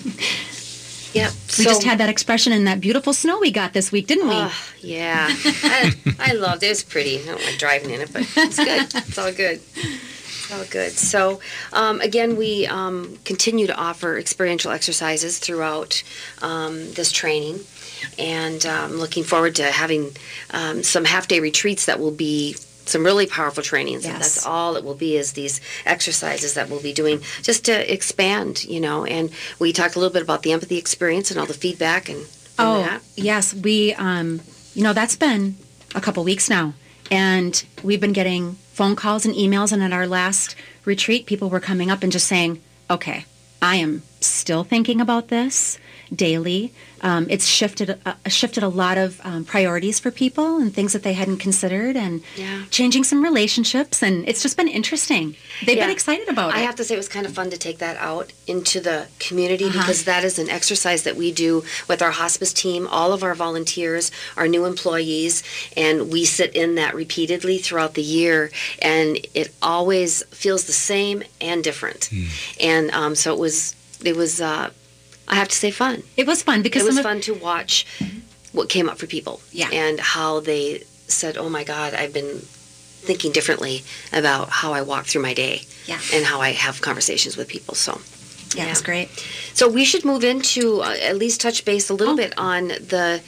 [1.13, 1.31] Yeah.
[1.57, 4.35] We just had that expression in that beautiful snow we got this week, didn't we?
[4.35, 5.27] Oh, yeah.
[5.31, 6.67] I, I loved it.
[6.67, 7.19] It was pretty.
[7.21, 8.87] I don't like driving in it, but it's good.
[8.93, 9.59] It's all good.
[9.75, 10.91] It's all good.
[10.91, 11.39] So,
[11.73, 16.03] um, again, we um, continue to offer experiential exercises throughout
[16.41, 17.59] um, this training.
[18.17, 20.11] And um, looking forward to having
[20.51, 24.03] um, some half day retreats that will be some really powerful trainings.
[24.05, 24.33] And Yes.
[24.35, 28.63] that's all it will be is these exercises that we'll be doing just to expand,
[28.65, 29.05] you know.
[29.05, 29.29] And
[29.59, 32.27] we talked a little bit about the empathy experience and all the feedback and, and
[32.57, 33.01] Oh, that.
[33.15, 33.53] yes.
[33.53, 34.41] We, um,
[34.73, 35.55] you know, that's been
[35.93, 36.73] a couple weeks now.
[37.11, 39.71] And we've been getting phone calls and emails.
[39.71, 43.25] And at our last retreat, people were coming up and just saying, okay,
[43.61, 45.77] I am still thinking about this
[46.13, 46.73] daily.
[47.01, 51.03] Um, it's shifted uh, shifted a lot of um, priorities for people and things that
[51.03, 52.63] they hadn't considered, and Yeah.
[52.71, 54.01] changing some relationships.
[54.03, 55.35] And it's just been interesting.
[55.65, 55.85] They've Yeah.
[55.85, 56.59] been excited about I it.
[56.61, 59.07] I have to say it was kind of fun to take that out into the
[59.19, 59.79] community Uh-huh.
[59.79, 63.35] because that is an exercise that we do with our hospice team, all of our
[63.35, 65.41] volunteers, our new employees,
[65.77, 68.51] and we sit in that repeatedly throughout the year,
[68.81, 72.09] and it always feels the same and different.
[72.59, 74.71] And um, so it was, it was, uh,
[75.27, 76.03] I have to say, fun.
[76.17, 77.85] It was fun because it was fun to watch
[78.51, 79.41] what came up for people.
[79.51, 79.69] Yeah.
[79.71, 85.05] And how they said, "Oh my God, I've been thinking differently about how I walk
[85.05, 85.99] through my day." Yeah.
[86.13, 87.75] And how I have conversations with people.
[87.75, 88.01] So.
[88.55, 89.09] Yeah, it was great.
[89.53, 93.21] So we should move into uh, at least touch base a little bit on the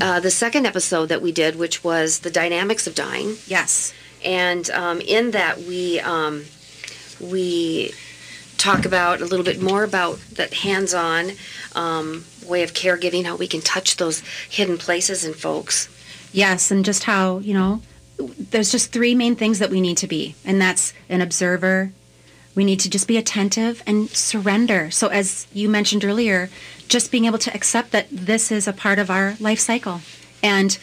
[0.00, 3.36] uh, the second episode that we did, which was the dynamics of dying.
[3.46, 3.94] Yes.
[4.24, 6.44] And um, in that we um,
[7.20, 7.94] we
[8.56, 11.32] talk about a little bit more about that hands-on
[11.74, 15.88] um, way of caregiving, how we can touch those hidden places in folks.
[16.32, 17.82] Yes, and just how, you know,
[18.18, 21.92] there's just three main things that we need to be, and that's an observer.
[22.54, 24.90] We need to just be attentive and surrender.
[24.90, 26.48] So, as you mentioned earlier,
[26.88, 30.00] just being able to accept that this is a part of our life cycle
[30.42, 30.78] and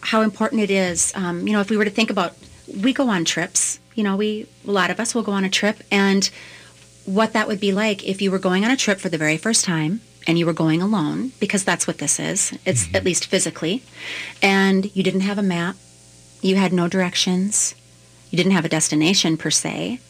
[0.00, 1.12] how important it is.
[1.14, 2.36] Um, you know, if we were to think about,
[2.82, 5.50] we go on trips, you know, we, a lot of us will go on a
[5.50, 6.30] trip, and
[7.08, 9.38] what that would be like if you were going on a trip for the very
[9.38, 12.52] first time and you were going alone, because that's what this is.
[12.66, 13.82] It's at least physically.
[14.42, 15.76] And you didn't have a map,
[16.42, 17.74] you had no directions,
[18.30, 20.00] you didn't have a destination per se,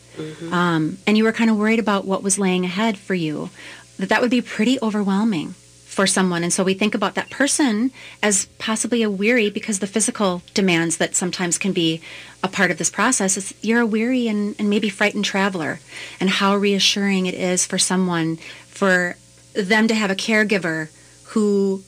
[0.50, 3.50] um, and you were kind of worried about what was laying ahead for you,
[3.98, 5.54] that that would be pretty overwhelming
[5.98, 6.44] for someone.
[6.44, 7.90] And so we think about that person
[8.22, 12.00] as possibly a weary because the physical demands that sometimes can be
[12.40, 15.80] a part of this process is you're a weary and, and maybe frightened traveler.
[16.20, 18.36] And how reassuring it is for someone
[18.68, 19.16] for
[19.54, 20.88] them to have a caregiver
[21.30, 21.82] who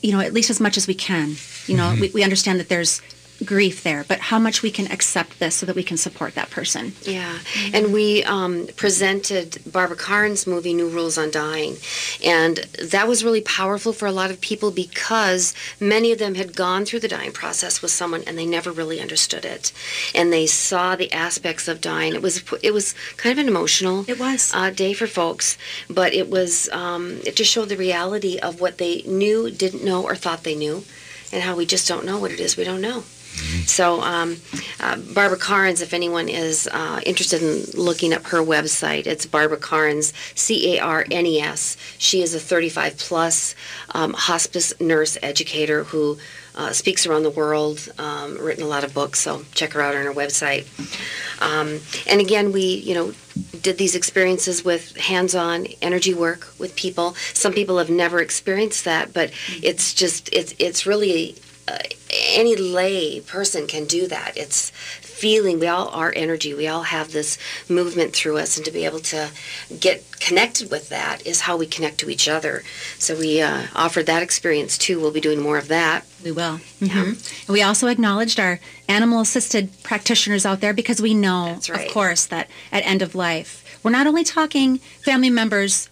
[0.00, 1.34] you know at least as much as we can.
[1.66, 2.00] You know mm-hmm.
[2.00, 3.02] we, we understand that there's
[3.44, 6.50] grief there but how much we can accept this so that we can support that
[6.50, 7.38] person Yeah,
[7.72, 11.76] and we um, presented Barbara Karn's movie New Rules on Dying,
[12.24, 16.54] and that was really powerful for a lot of people because many of them had
[16.56, 19.72] gone through the dying process with someone and they never really understood it,
[20.14, 22.14] and they saw the aspects of dying.
[22.14, 25.56] It was it was kind of an emotional it was uh, day for folks,
[25.88, 30.02] but it was um, it just showed the reality of what they knew, didn't know,
[30.02, 30.84] or thought they knew,
[31.32, 33.04] and how we just don't know what it is we don't know.
[33.66, 34.36] So, um,
[34.80, 39.56] uh, Barbara Carnes, if anyone is uh, interested in looking up her website, it's Barbara
[39.56, 41.76] Carnes, C A R N E S.
[41.98, 43.54] She is a 35 plus
[43.94, 46.18] um, hospice nurse educator who
[46.56, 49.94] uh, speaks around the world, um, written a lot of books, so check her out
[49.94, 50.66] on her website.
[51.40, 53.12] Um, and again, we, you know,
[53.62, 57.14] did these experiences with hands-on energy work with people.
[57.34, 61.36] Some people have never experienced that, but it's just it's it's really
[61.68, 61.78] uh,
[62.20, 64.36] any lay person can do that.
[64.36, 66.54] It's feeling we all are energy.
[66.54, 67.36] We all have this
[67.68, 69.30] movement through us, and to be able to
[69.78, 72.62] get connected with that is how we connect to each other.
[72.98, 75.00] So we uh, offered that experience too.
[75.00, 76.06] We'll be doing more of that.
[76.24, 76.60] We will.
[76.80, 77.46] Mhm.
[77.46, 81.86] And we also acknowledged our animal assisted practitioners out there because we know, right.
[81.86, 85.88] of course, that at end of life, we're not only talking family members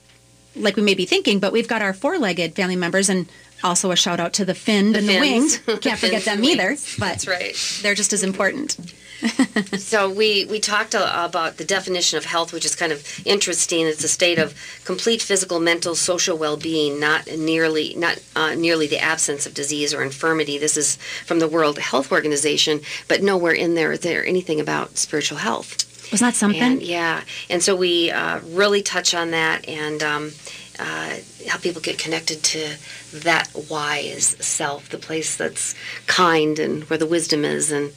[0.56, 3.28] like we may be thinking, but we've got our four legged family members and
[3.62, 5.60] also a shout out to the The and the fins.
[5.66, 5.82] winged.
[5.82, 6.68] Can't forget them either.
[6.68, 6.96] wings.
[6.98, 7.56] But That's right.
[7.82, 8.76] they're just as important.
[9.78, 13.84] so we we talked about the definition of health, which is kind of interesting.
[13.86, 14.54] It's a state of
[14.84, 20.02] complete physical, mental, social well-being, not nearly not uh, nearly the absence of disease or
[20.04, 20.56] infirmity.
[20.56, 20.96] This is
[21.26, 25.84] from the World Health Organization, but nowhere in there is there anything about spiritual health.
[26.12, 26.62] Was that something?
[26.62, 30.30] And, yeah, and so we uh, really touch on that and um,
[30.78, 31.16] uh,
[31.46, 32.76] help people get connected to
[33.12, 35.74] that wise self, the place that's
[36.06, 37.92] kind and where the wisdom is, and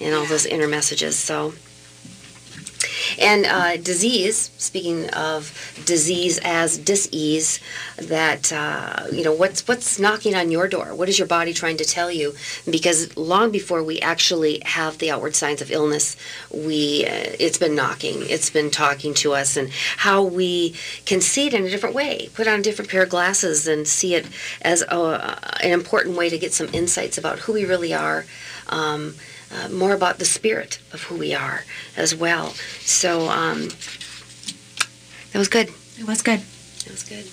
[0.00, 1.16] and all those inner messages.
[1.18, 1.54] So.
[3.18, 7.60] And uh, disease, speaking of disease as dis-ease,
[7.96, 10.94] that, uh, you know, what's, what's knocking on your door?
[10.94, 12.34] What is your body trying to tell you?
[12.68, 16.16] Because long before we actually have the outward signs of illness,
[16.52, 20.74] we, uh, it's been knocking, it's been talking to us, and how we
[21.04, 23.86] can see it in a different way, put on a different pair of glasses and
[23.86, 24.26] see it
[24.62, 28.24] as a, an important way to get some insights about who we really are.
[28.68, 29.14] Um,
[29.52, 31.64] uh, more about the spirit of who we are
[31.96, 32.50] as well.
[32.80, 33.68] So um,
[35.32, 35.68] that was good.
[35.98, 36.40] It was good.
[36.84, 37.26] It was good.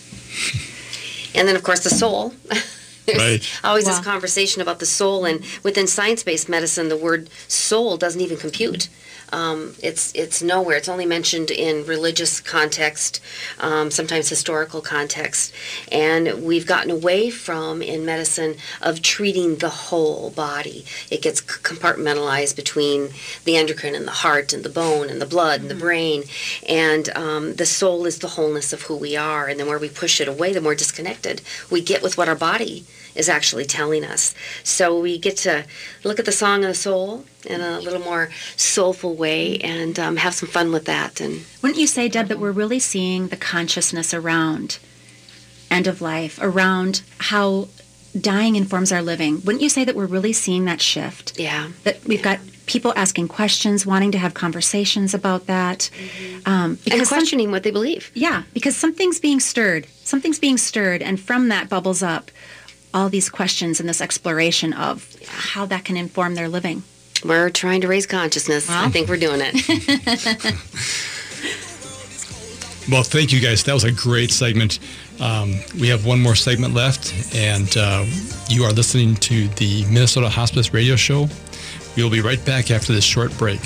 [1.35, 2.33] And then, of course, the soul.
[3.07, 3.43] Right.
[3.63, 3.91] always Wow.
[3.97, 8.87] this conversation about the soul, and within science-based medicine, the word soul doesn't even compute.
[9.31, 10.77] Um, it's it's nowhere.
[10.77, 13.19] It's only mentioned in religious context,
[13.59, 15.51] um, sometimes historical context,
[15.91, 20.85] and we've gotten away from in medicine of treating the whole body.
[21.09, 23.09] It gets c- compartmentalized between
[23.43, 26.25] the endocrine and the heart and the bone and the blood and the brain,
[26.69, 29.47] and um, the soul is the wholeness of who we are.
[29.47, 31.41] And the more we push it away, the more disconnected
[31.71, 32.85] we get with what our body
[33.15, 34.33] is actually telling us.
[34.63, 35.65] So we get to
[36.03, 40.15] look at the song of the soul in a little more soulful way and um,
[40.17, 41.19] have some fun with that.
[41.21, 44.79] And Wouldn't you say, Deb, that we're really seeing the consciousness around
[45.69, 47.67] end of life, around how
[48.19, 49.41] dying informs our living?
[49.43, 51.39] Wouldn't you say that we're really seeing that shift?
[51.39, 51.69] Yeah.
[51.83, 55.89] That we've got people asking questions, wanting to have conversations about that.
[56.45, 58.11] Um, and some- questioning what they believe.
[58.13, 59.87] yeah, because something's being stirred.
[60.03, 62.29] Something's being stirred, and from that bubbles up
[62.93, 66.83] all these questions and this exploration of how that can inform their living.
[67.25, 68.69] We're trying to raise consciousness.
[68.69, 70.53] I think we're doing it.
[72.89, 73.63] Well, thank you guys.
[73.63, 74.79] That was a great segment.
[75.21, 78.05] Um, we have one more segment left, and uh,
[78.49, 81.29] you are listening to the Minnesota Hospice Radio Show.
[81.95, 83.61] We will be right back after this short break.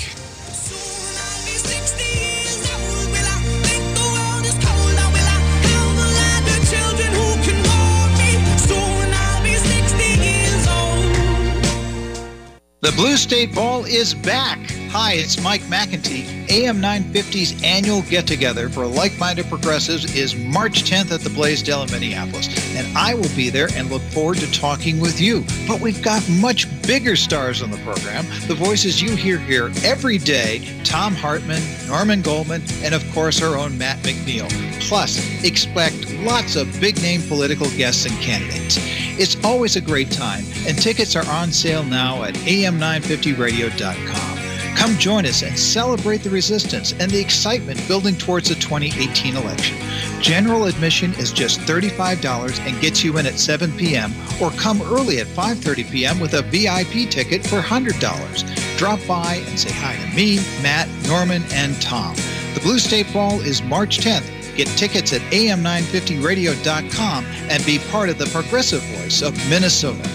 [12.80, 14.60] The Blue State Ball is back.
[14.90, 16.48] Hi, it's Mike McIntee.
[16.48, 21.82] AM 950's annual get together for like minded progressives is March 10th at the Blaisdell
[21.82, 22.46] in Minneapolis.
[22.76, 25.44] And I will be there and look forward to talking with you.
[25.66, 28.24] But we've got much bigger stars on the program.
[28.46, 33.58] The voices you hear here every day Thom Hartmann, Norman Goldman, and of course our
[33.58, 34.48] own Matt McNeil.
[34.88, 38.78] Plus, expect lots of big name political guests and candidates.
[39.18, 44.76] It's always a great time, and tickets are on sale now at am950radio.com.
[44.76, 49.76] Come join us and celebrate the resistance and the excitement building towards the 2018 election.
[50.20, 54.12] General admission is just $35 and gets you in at 7 p.m.
[54.40, 56.20] or come early at 5:30 p.m.
[56.20, 58.78] with a VIP ticket for $100.
[58.78, 62.14] Drop by and say hi to me, Matt, Norman, and Thom.
[62.54, 64.37] The Blue State Ball is March 10th.
[64.58, 70.10] Get tickets at am950radio.com and be part of the progressive voice of Minnesota.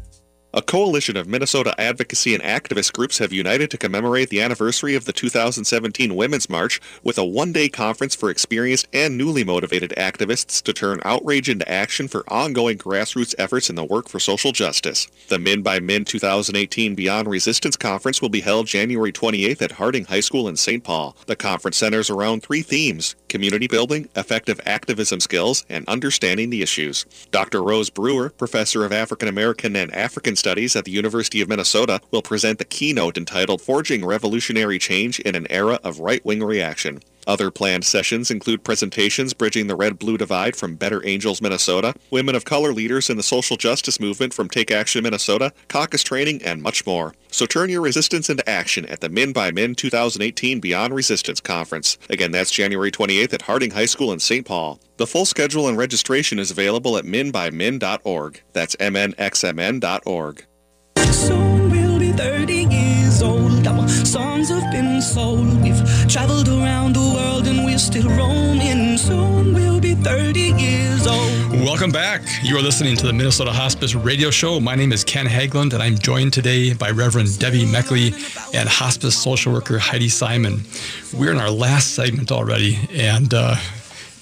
[0.58, 5.04] A coalition of Minnesota advocacy and activist groups have united to commemorate the anniversary of
[5.04, 10.72] the 2017 Women's March with a one-day conference for experienced and newly motivated activists to
[10.72, 15.10] turn outrage into action for ongoing grassroots efforts in the work for social justice.
[15.28, 20.06] The Min by Min 2018 Beyond Resistance Conference will be held January 28th at Harding
[20.06, 20.86] High School in St.
[20.86, 21.18] Paul.
[21.26, 27.06] The conference centers around three themes, community building, effective activism skills, and understanding the issues.
[27.32, 27.62] Dr.
[27.62, 32.22] Rose Brewer, professor of African American and African Studies at the University of Minnesota, will
[32.22, 37.02] present the keynote entitled Forging Revolutionary Change in an Era of Right-Wing Reaction.
[37.28, 42.46] Other planned sessions include presentations bridging the red-blue divide from Better Angels, Minnesota, women of
[42.46, 46.86] color leaders in the social justice movement from Take Action, Minnesota, caucus training, and much
[46.86, 47.14] more.
[47.32, 51.98] So turn your resistance into action at the Min by Min 2018 Beyond Resistance Conference.
[52.10, 54.46] Again, that's January 28th at Harding High School in St.
[54.46, 54.80] Paul.
[54.98, 58.42] The full schedule and registration is available at minbymin.org.
[58.54, 60.46] That's mnxmn.org.
[61.12, 62.55] Soon we'll be 30 years old.
[63.86, 65.62] Our songs have been sold.
[65.62, 68.98] We've traveled around the world and we're still roaming.
[68.98, 71.52] Soon we'll be 30 years old.
[71.52, 72.24] Welcome back.
[72.42, 74.60] You are listening to the Minnesota Hospice Radio Show.
[74.60, 78.12] My name is Ken Haglund, and I'm joined today by Reverend Debbie Meckley
[78.56, 80.64] and hospice social worker Heidi Simon.
[81.14, 83.56] We're in our last segment already, and uh,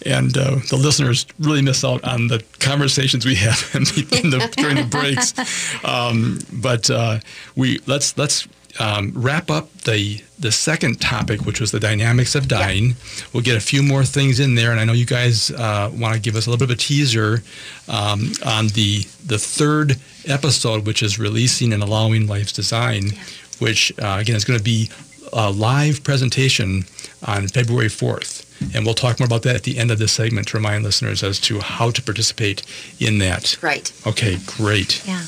[0.06, 4.30] and uh, the listeners really miss out on the conversations we have in the, in
[4.30, 5.34] the, during the breaks.
[5.86, 7.20] Um, but uh,
[7.56, 8.48] we let's let's
[8.80, 12.96] um, wrap up the the second topic, which was the dynamics of dying.
[13.32, 16.16] We'll get a few more things in there, and I know you guys uh, want
[16.16, 17.44] to give us a little bit of a teaser
[17.88, 23.12] um, on the the third episode, which is releasing and allowing life's design,
[23.60, 24.90] which uh, again is going to be
[25.32, 26.84] a live presentation
[27.26, 28.42] on February fourth.
[28.76, 31.22] And we'll talk more about that at the end of this segment to remind listeners
[31.24, 32.64] as to how to participate
[33.00, 33.58] in that.
[33.62, 33.92] Right.
[34.08, 35.06] Okay, great.
[35.06, 35.24] Yeah.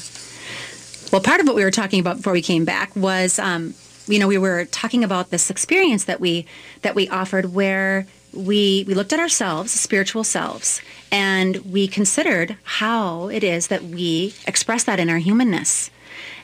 [1.12, 3.74] Well, part of what we were talking about before we came back was, um,
[4.08, 6.46] you know, we were talking about this experience that we
[6.82, 10.82] that we offered, where we we looked at ourselves, spiritual selves,
[11.12, 15.90] and we considered how it is that we express that in our humanness.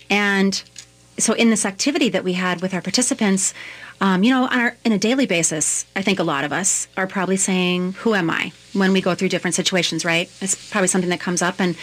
[0.10, 0.62] And
[1.18, 3.54] so, in this activity that we had with our participants,
[4.00, 6.88] um, you know, on our, in a daily basis, I think a lot of us
[6.98, 10.06] are probably saying, "Who am I?" when we go through different situations.
[10.06, 10.32] Right?
[10.40, 11.76] It's probably something that comes up, and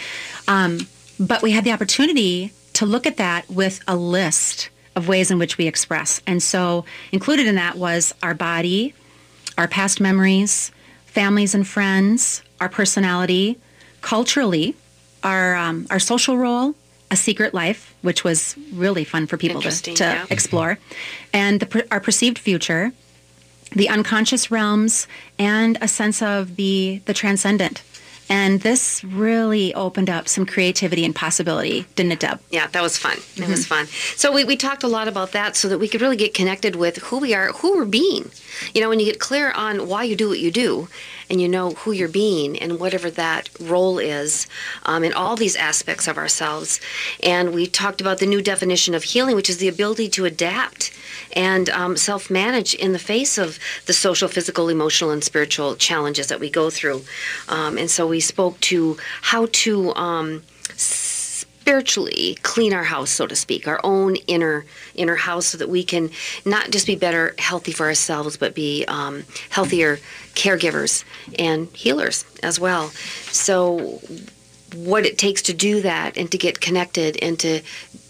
[0.47, 0.87] um,
[1.19, 5.37] but we had the opportunity to look at that with a list of ways in
[5.37, 6.21] which we express.
[6.25, 8.93] And so included in that was our body,
[9.57, 10.71] our past memories,
[11.05, 13.57] families and friends, our personality,
[13.99, 14.77] culturally,
[15.23, 16.73] our um, our social role,
[17.11, 20.25] a secret life, which was really fun for people to, to yeah.
[20.29, 20.79] explore,
[21.33, 22.93] and the, our perceived future,
[23.73, 25.05] the unconscious realms,
[25.37, 27.83] and a sense of the the transcendent.
[28.29, 32.39] And this really opened up some creativity and possibility, didn't it, Deb?
[32.51, 33.17] Yeah, that was fun.
[33.37, 33.87] That was fun.
[34.15, 36.75] So we, we talked a lot about that so that we could really get connected
[36.75, 38.29] with who we are, who we're being.
[38.73, 40.87] You know, when you get clear on why you do what you do,
[41.29, 44.47] and you know who you're being and whatever that role is
[44.83, 46.79] um, in all these aspects of ourselves.
[47.21, 50.91] And we talked about the new definition of healing, which is the ability to adapt
[51.33, 56.27] and um, self manage in the face of the social, physical, emotional, and spiritual challenges
[56.27, 57.03] that we go through.
[57.47, 59.93] Um, and so we spoke to how to.
[59.95, 60.43] Um,
[61.69, 64.65] spiritually clean our house so to speak our own inner
[64.95, 66.09] inner house so that we can
[66.43, 69.97] not just be better healthy for ourselves but be um, healthier
[70.33, 71.03] caregivers
[71.37, 72.87] and healers as well
[73.29, 74.01] so
[74.75, 77.61] what it takes to do that and to get connected and to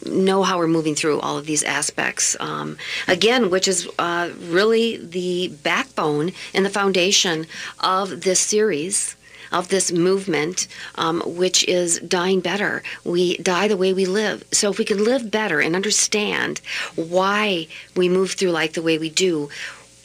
[0.05, 2.77] know how we're moving through all of these aspects um,
[3.07, 7.45] again which is uh, really the backbone and the foundation
[7.79, 9.15] of this series
[9.51, 12.83] of this movement, um, which is dying better.
[13.03, 14.43] We die the way we live.
[14.51, 16.61] So if we can live better and understand
[16.95, 19.49] why we move through life the way we do,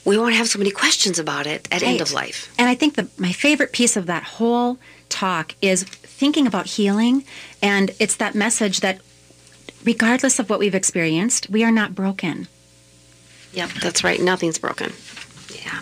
[0.05, 2.53] we won't have so many questions about it at end of life.
[2.59, 4.78] And I think the, my favorite piece of that whole
[5.09, 7.24] talk is thinking about healing.
[7.62, 9.01] And it's that message that
[9.85, 12.49] regardless of what we've experienced, we are not broken.
[13.53, 14.20] Yep, that's right.
[14.20, 14.93] Nothing's broken.
[15.55, 15.80] Yeah.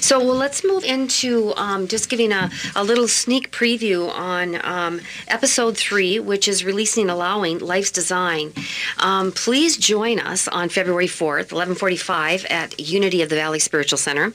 [0.00, 5.00] So, well, let's move into um, just giving a, a little sneak preview on um,
[5.26, 8.52] episode three, which is releasing allowing life's design.
[8.98, 13.98] Um, please join us on February fourth, eleven forty-five, at Unity of the Valley Spiritual
[13.98, 14.32] Center.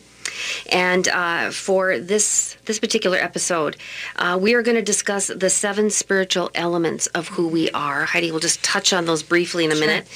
[0.70, 3.78] And uh, for this this particular episode,
[4.16, 8.06] uh, we are going to discuss the seven spiritual elements of who we are.
[8.06, 10.08] Heidi will just touch on those briefly in a minute,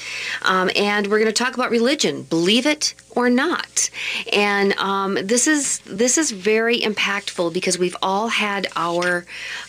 [0.42, 2.22] um, and we're going to talk about religion.
[2.22, 3.90] Believe it or not,
[4.32, 9.24] and um, this is this is very impactful because we've all had our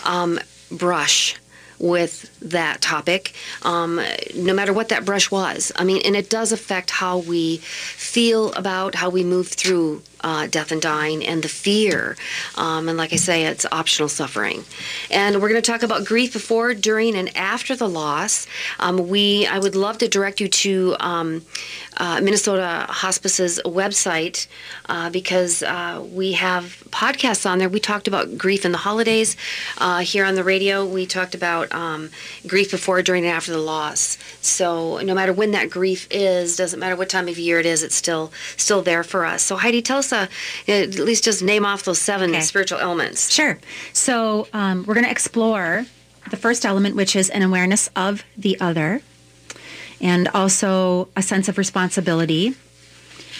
[0.06, 0.40] um,
[0.72, 1.36] brush
[1.80, 3.34] with that topic,
[3.64, 4.02] um,
[4.36, 5.72] no matter what that brush was.
[5.76, 10.46] I mean, and it does affect how we feel about how we move through uh,
[10.48, 12.18] death and dying and the fear.
[12.56, 14.66] Um, and like I say, it's optional suffering.
[15.10, 18.46] And we're going to talk about grief before, during, and after the loss.
[18.82, 21.46] Um, we, I would love to direct you to um,
[21.96, 24.48] uh, Minnesota Hospice's website
[24.90, 27.70] uh, because uh, we have podcasts on there.
[27.70, 29.38] We talked about grief in the holidays
[29.78, 30.86] uh, here on the radio.
[30.86, 32.10] We talked about um,
[32.46, 34.18] grief before, during, and after the loss.
[34.42, 37.82] So no matter when that grief is, doesn't matter what time of year it is,
[37.82, 39.42] it's still still there for us.
[39.42, 40.10] So Heidi, tell us
[40.68, 43.32] at least just name off those seven spiritual elements.
[43.32, 43.58] Sure.
[43.94, 45.86] So um, we're going to explore
[46.30, 49.02] the first element, which is an awareness of the other,
[50.02, 52.56] and also a sense of responsibility.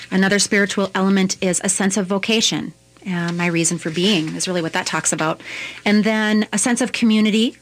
[0.10, 2.74] Another spiritual element is a sense of vocation.
[3.06, 5.42] Uh, my reason for being is really what that talks about.
[5.86, 7.58] And then a sense of community.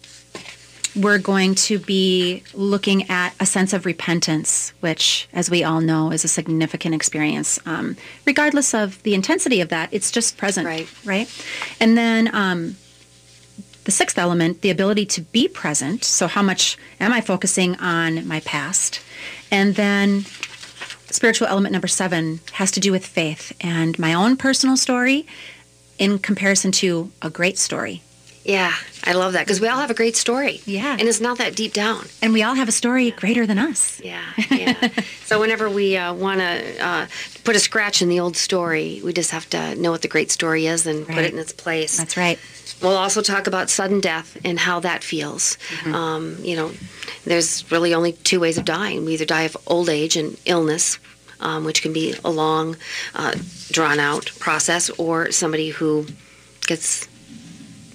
[0.96, 6.12] We're going to be looking at a sense of repentance, which, as we all know,
[6.12, 7.60] is a significant experience.
[7.66, 10.66] Um, regardless of the intensity of that, it's just present.
[10.68, 10.88] Right.
[11.04, 11.46] Right.
[11.80, 12.78] And then um,
[13.86, 16.04] the sixth element, the ability to be present.
[16.04, 19.02] So, how much am I focusing on my past?
[19.52, 20.26] And then
[21.12, 25.26] spiritual element number seven has to do with faith and my own personal story
[25.98, 28.02] in comparison to a great story.
[28.46, 28.72] Yeah,
[29.04, 30.62] I love that because we all have a great story.
[30.66, 30.96] Yeah.
[31.00, 32.06] And it's not that deep down.
[32.22, 34.00] And we all have a story greater than us.
[34.04, 34.22] Yeah,
[34.52, 34.90] yeah.
[35.24, 37.08] so whenever we uh, want to uh,
[37.44, 40.32] put a scratch in the old story, we just have to know what the great
[40.32, 41.98] story is and put it in its place.
[41.98, 42.38] That's right.
[42.84, 45.58] We'll also talk about sudden death and how that feels.
[45.80, 45.96] Mm-hmm.
[45.96, 46.72] Um, you know,
[47.24, 49.06] there's really only two ways of dying.
[49.06, 51.00] We either die of old age and illness,
[51.40, 52.78] um, which can be a long,
[53.16, 53.34] uh,
[53.72, 56.06] drawn out process, or somebody who
[56.68, 57.08] gets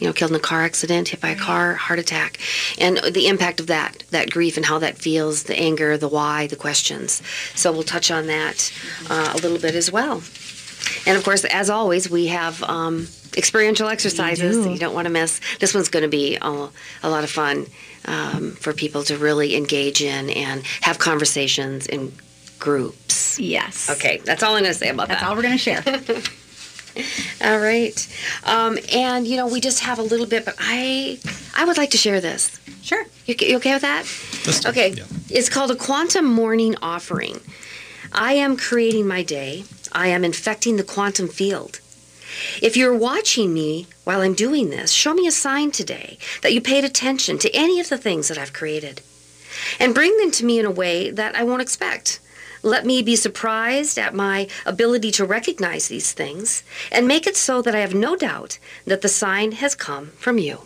[0.00, 2.38] you know, killed in a car accident, hit by a car, heart attack,
[2.78, 6.46] and the impact of that, that grief and how that feels, the anger, the why,
[6.46, 7.22] the questions.
[7.54, 8.72] So we'll touch on that
[9.08, 10.22] uh, a little bit as well.
[11.06, 14.70] And of course, as always, we have um, experiential exercises do.
[14.70, 15.40] you don't want to miss.
[15.58, 16.68] This one's going to be a,
[17.02, 17.66] a lot of fun
[18.06, 22.12] um, for people to really engage in and have conversations in
[22.58, 23.38] groups.
[23.38, 23.90] Yes.
[23.90, 25.26] Okay, that's all I'm going to say about That's that.
[25.26, 26.22] That's all we're going to share.
[27.44, 27.96] All right.
[28.44, 31.18] Um, and you know, we just have a little bit, but I
[31.56, 32.58] I would like to share this.
[32.82, 33.04] Sure.
[33.26, 34.04] You, you okay with that?
[34.46, 34.90] Let's- okay.
[34.90, 35.04] yeah.
[35.28, 37.40] It's called a quantum morning offering.
[38.12, 39.64] I am creating my day.
[39.92, 41.80] I am infecting the quantum field.
[42.62, 46.60] If you're watching me while I'm doing this, show me a sign today that you
[46.60, 49.00] paid attention to any of the things that I've created.
[49.78, 52.20] And bring them to me in a way that I won't expect.
[52.62, 57.62] Let me be surprised at my ability to recognize these things and make it so
[57.62, 60.62] that I have no doubt that the sign has come from you.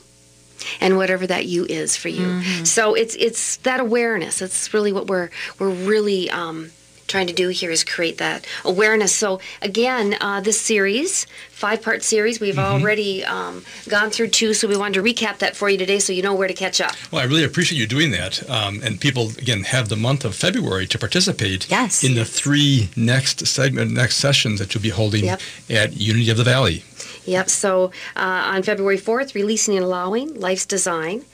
[0.80, 2.42] And whatever that you is for you.
[2.64, 4.40] So it's it's that awareness.
[4.40, 5.28] It's really what we're
[5.58, 6.70] we're really um,
[7.06, 9.14] trying to do here is create that awareness.
[9.14, 14.54] So again, uh, this series, five part series, we've already um, gone through two.
[14.54, 16.80] So we wanted to recap that for you today, so you know where to catch
[16.80, 16.92] up.
[17.10, 18.48] Well, I really appreciate you doing that.
[18.48, 22.02] Um, and people, again, have the month of February to participate Yes.
[22.04, 25.40] in the three next segment, next sessions that you'll be holding Yep.
[25.70, 26.84] at Unity of the Valley.
[27.26, 27.48] Yep.
[27.48, 28.20] So uh,
[28.54, 31.24] on February 4th, releasing and allowing life's design.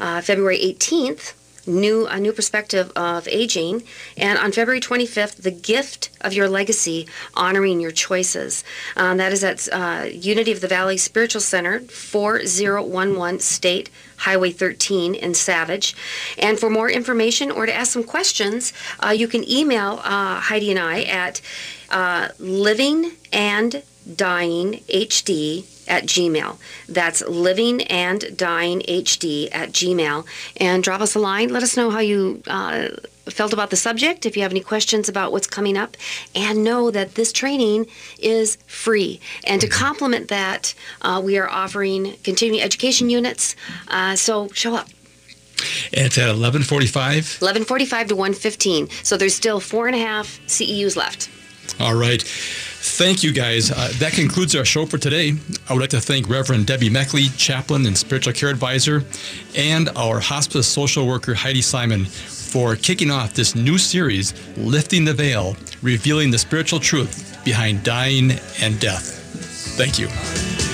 [0.00, 1.34] Uh, February 18th,
[1.66, 3.82] new a new perspective of aging,
[4.16, 8.64] and on February 25th, the gift of your legacy, honoring your choices.
[8.96, 15.14] Um, that is at uh, Unity of the Valley Spiritual Center, 4011 State Highway 13
[15.14, 15.94] in Savage.
[16.38, 18.72] And for more information or to ask some questions,
[19.04, 21.40] uh, you can email uh, Heidi and I at
[21.90, 23.82] uh, living and
[24.16, 26.58] dying hd at gmail.
[26.88, 30.26] That's living and dying hd at gmail.
[30.56, 31.50] And drop us a line.
[31.50, 32.88] Let us know how you uh,
[33.26, 34.26] felt about the subject.
[34.26, 35.96] If you have any questions about what's coming up.
[36.34, 37.86] And know that this training
[38.18, 39.20] is free.
[39.44, 43.56] And to complement that uh, we are offering continuing education units.
[43.88, 44.88] Uh, so show up.
[45.92, 47.40] It's at 1145.
[47.40, 51.30] 1145 to 115 so there's still four and a half ceus left.
[51.80, 52.22] All right.
[52.86, 53.70] Thank you, guys.
[53.70, 55.32] Uh, that concludes our show for today.
[55.68, 59.02] I would like to thank Reverend Debbie Meckley, chaplain and spiritual care advisor,
[59.56, 65.14] and our hospice social worker, Heidi Simon, for kicking off this new series, Lifting the
[65.14, 69.18] Veil, revealing the spiritual truth behind dying and death.
[69.76, 70.73] Thank you.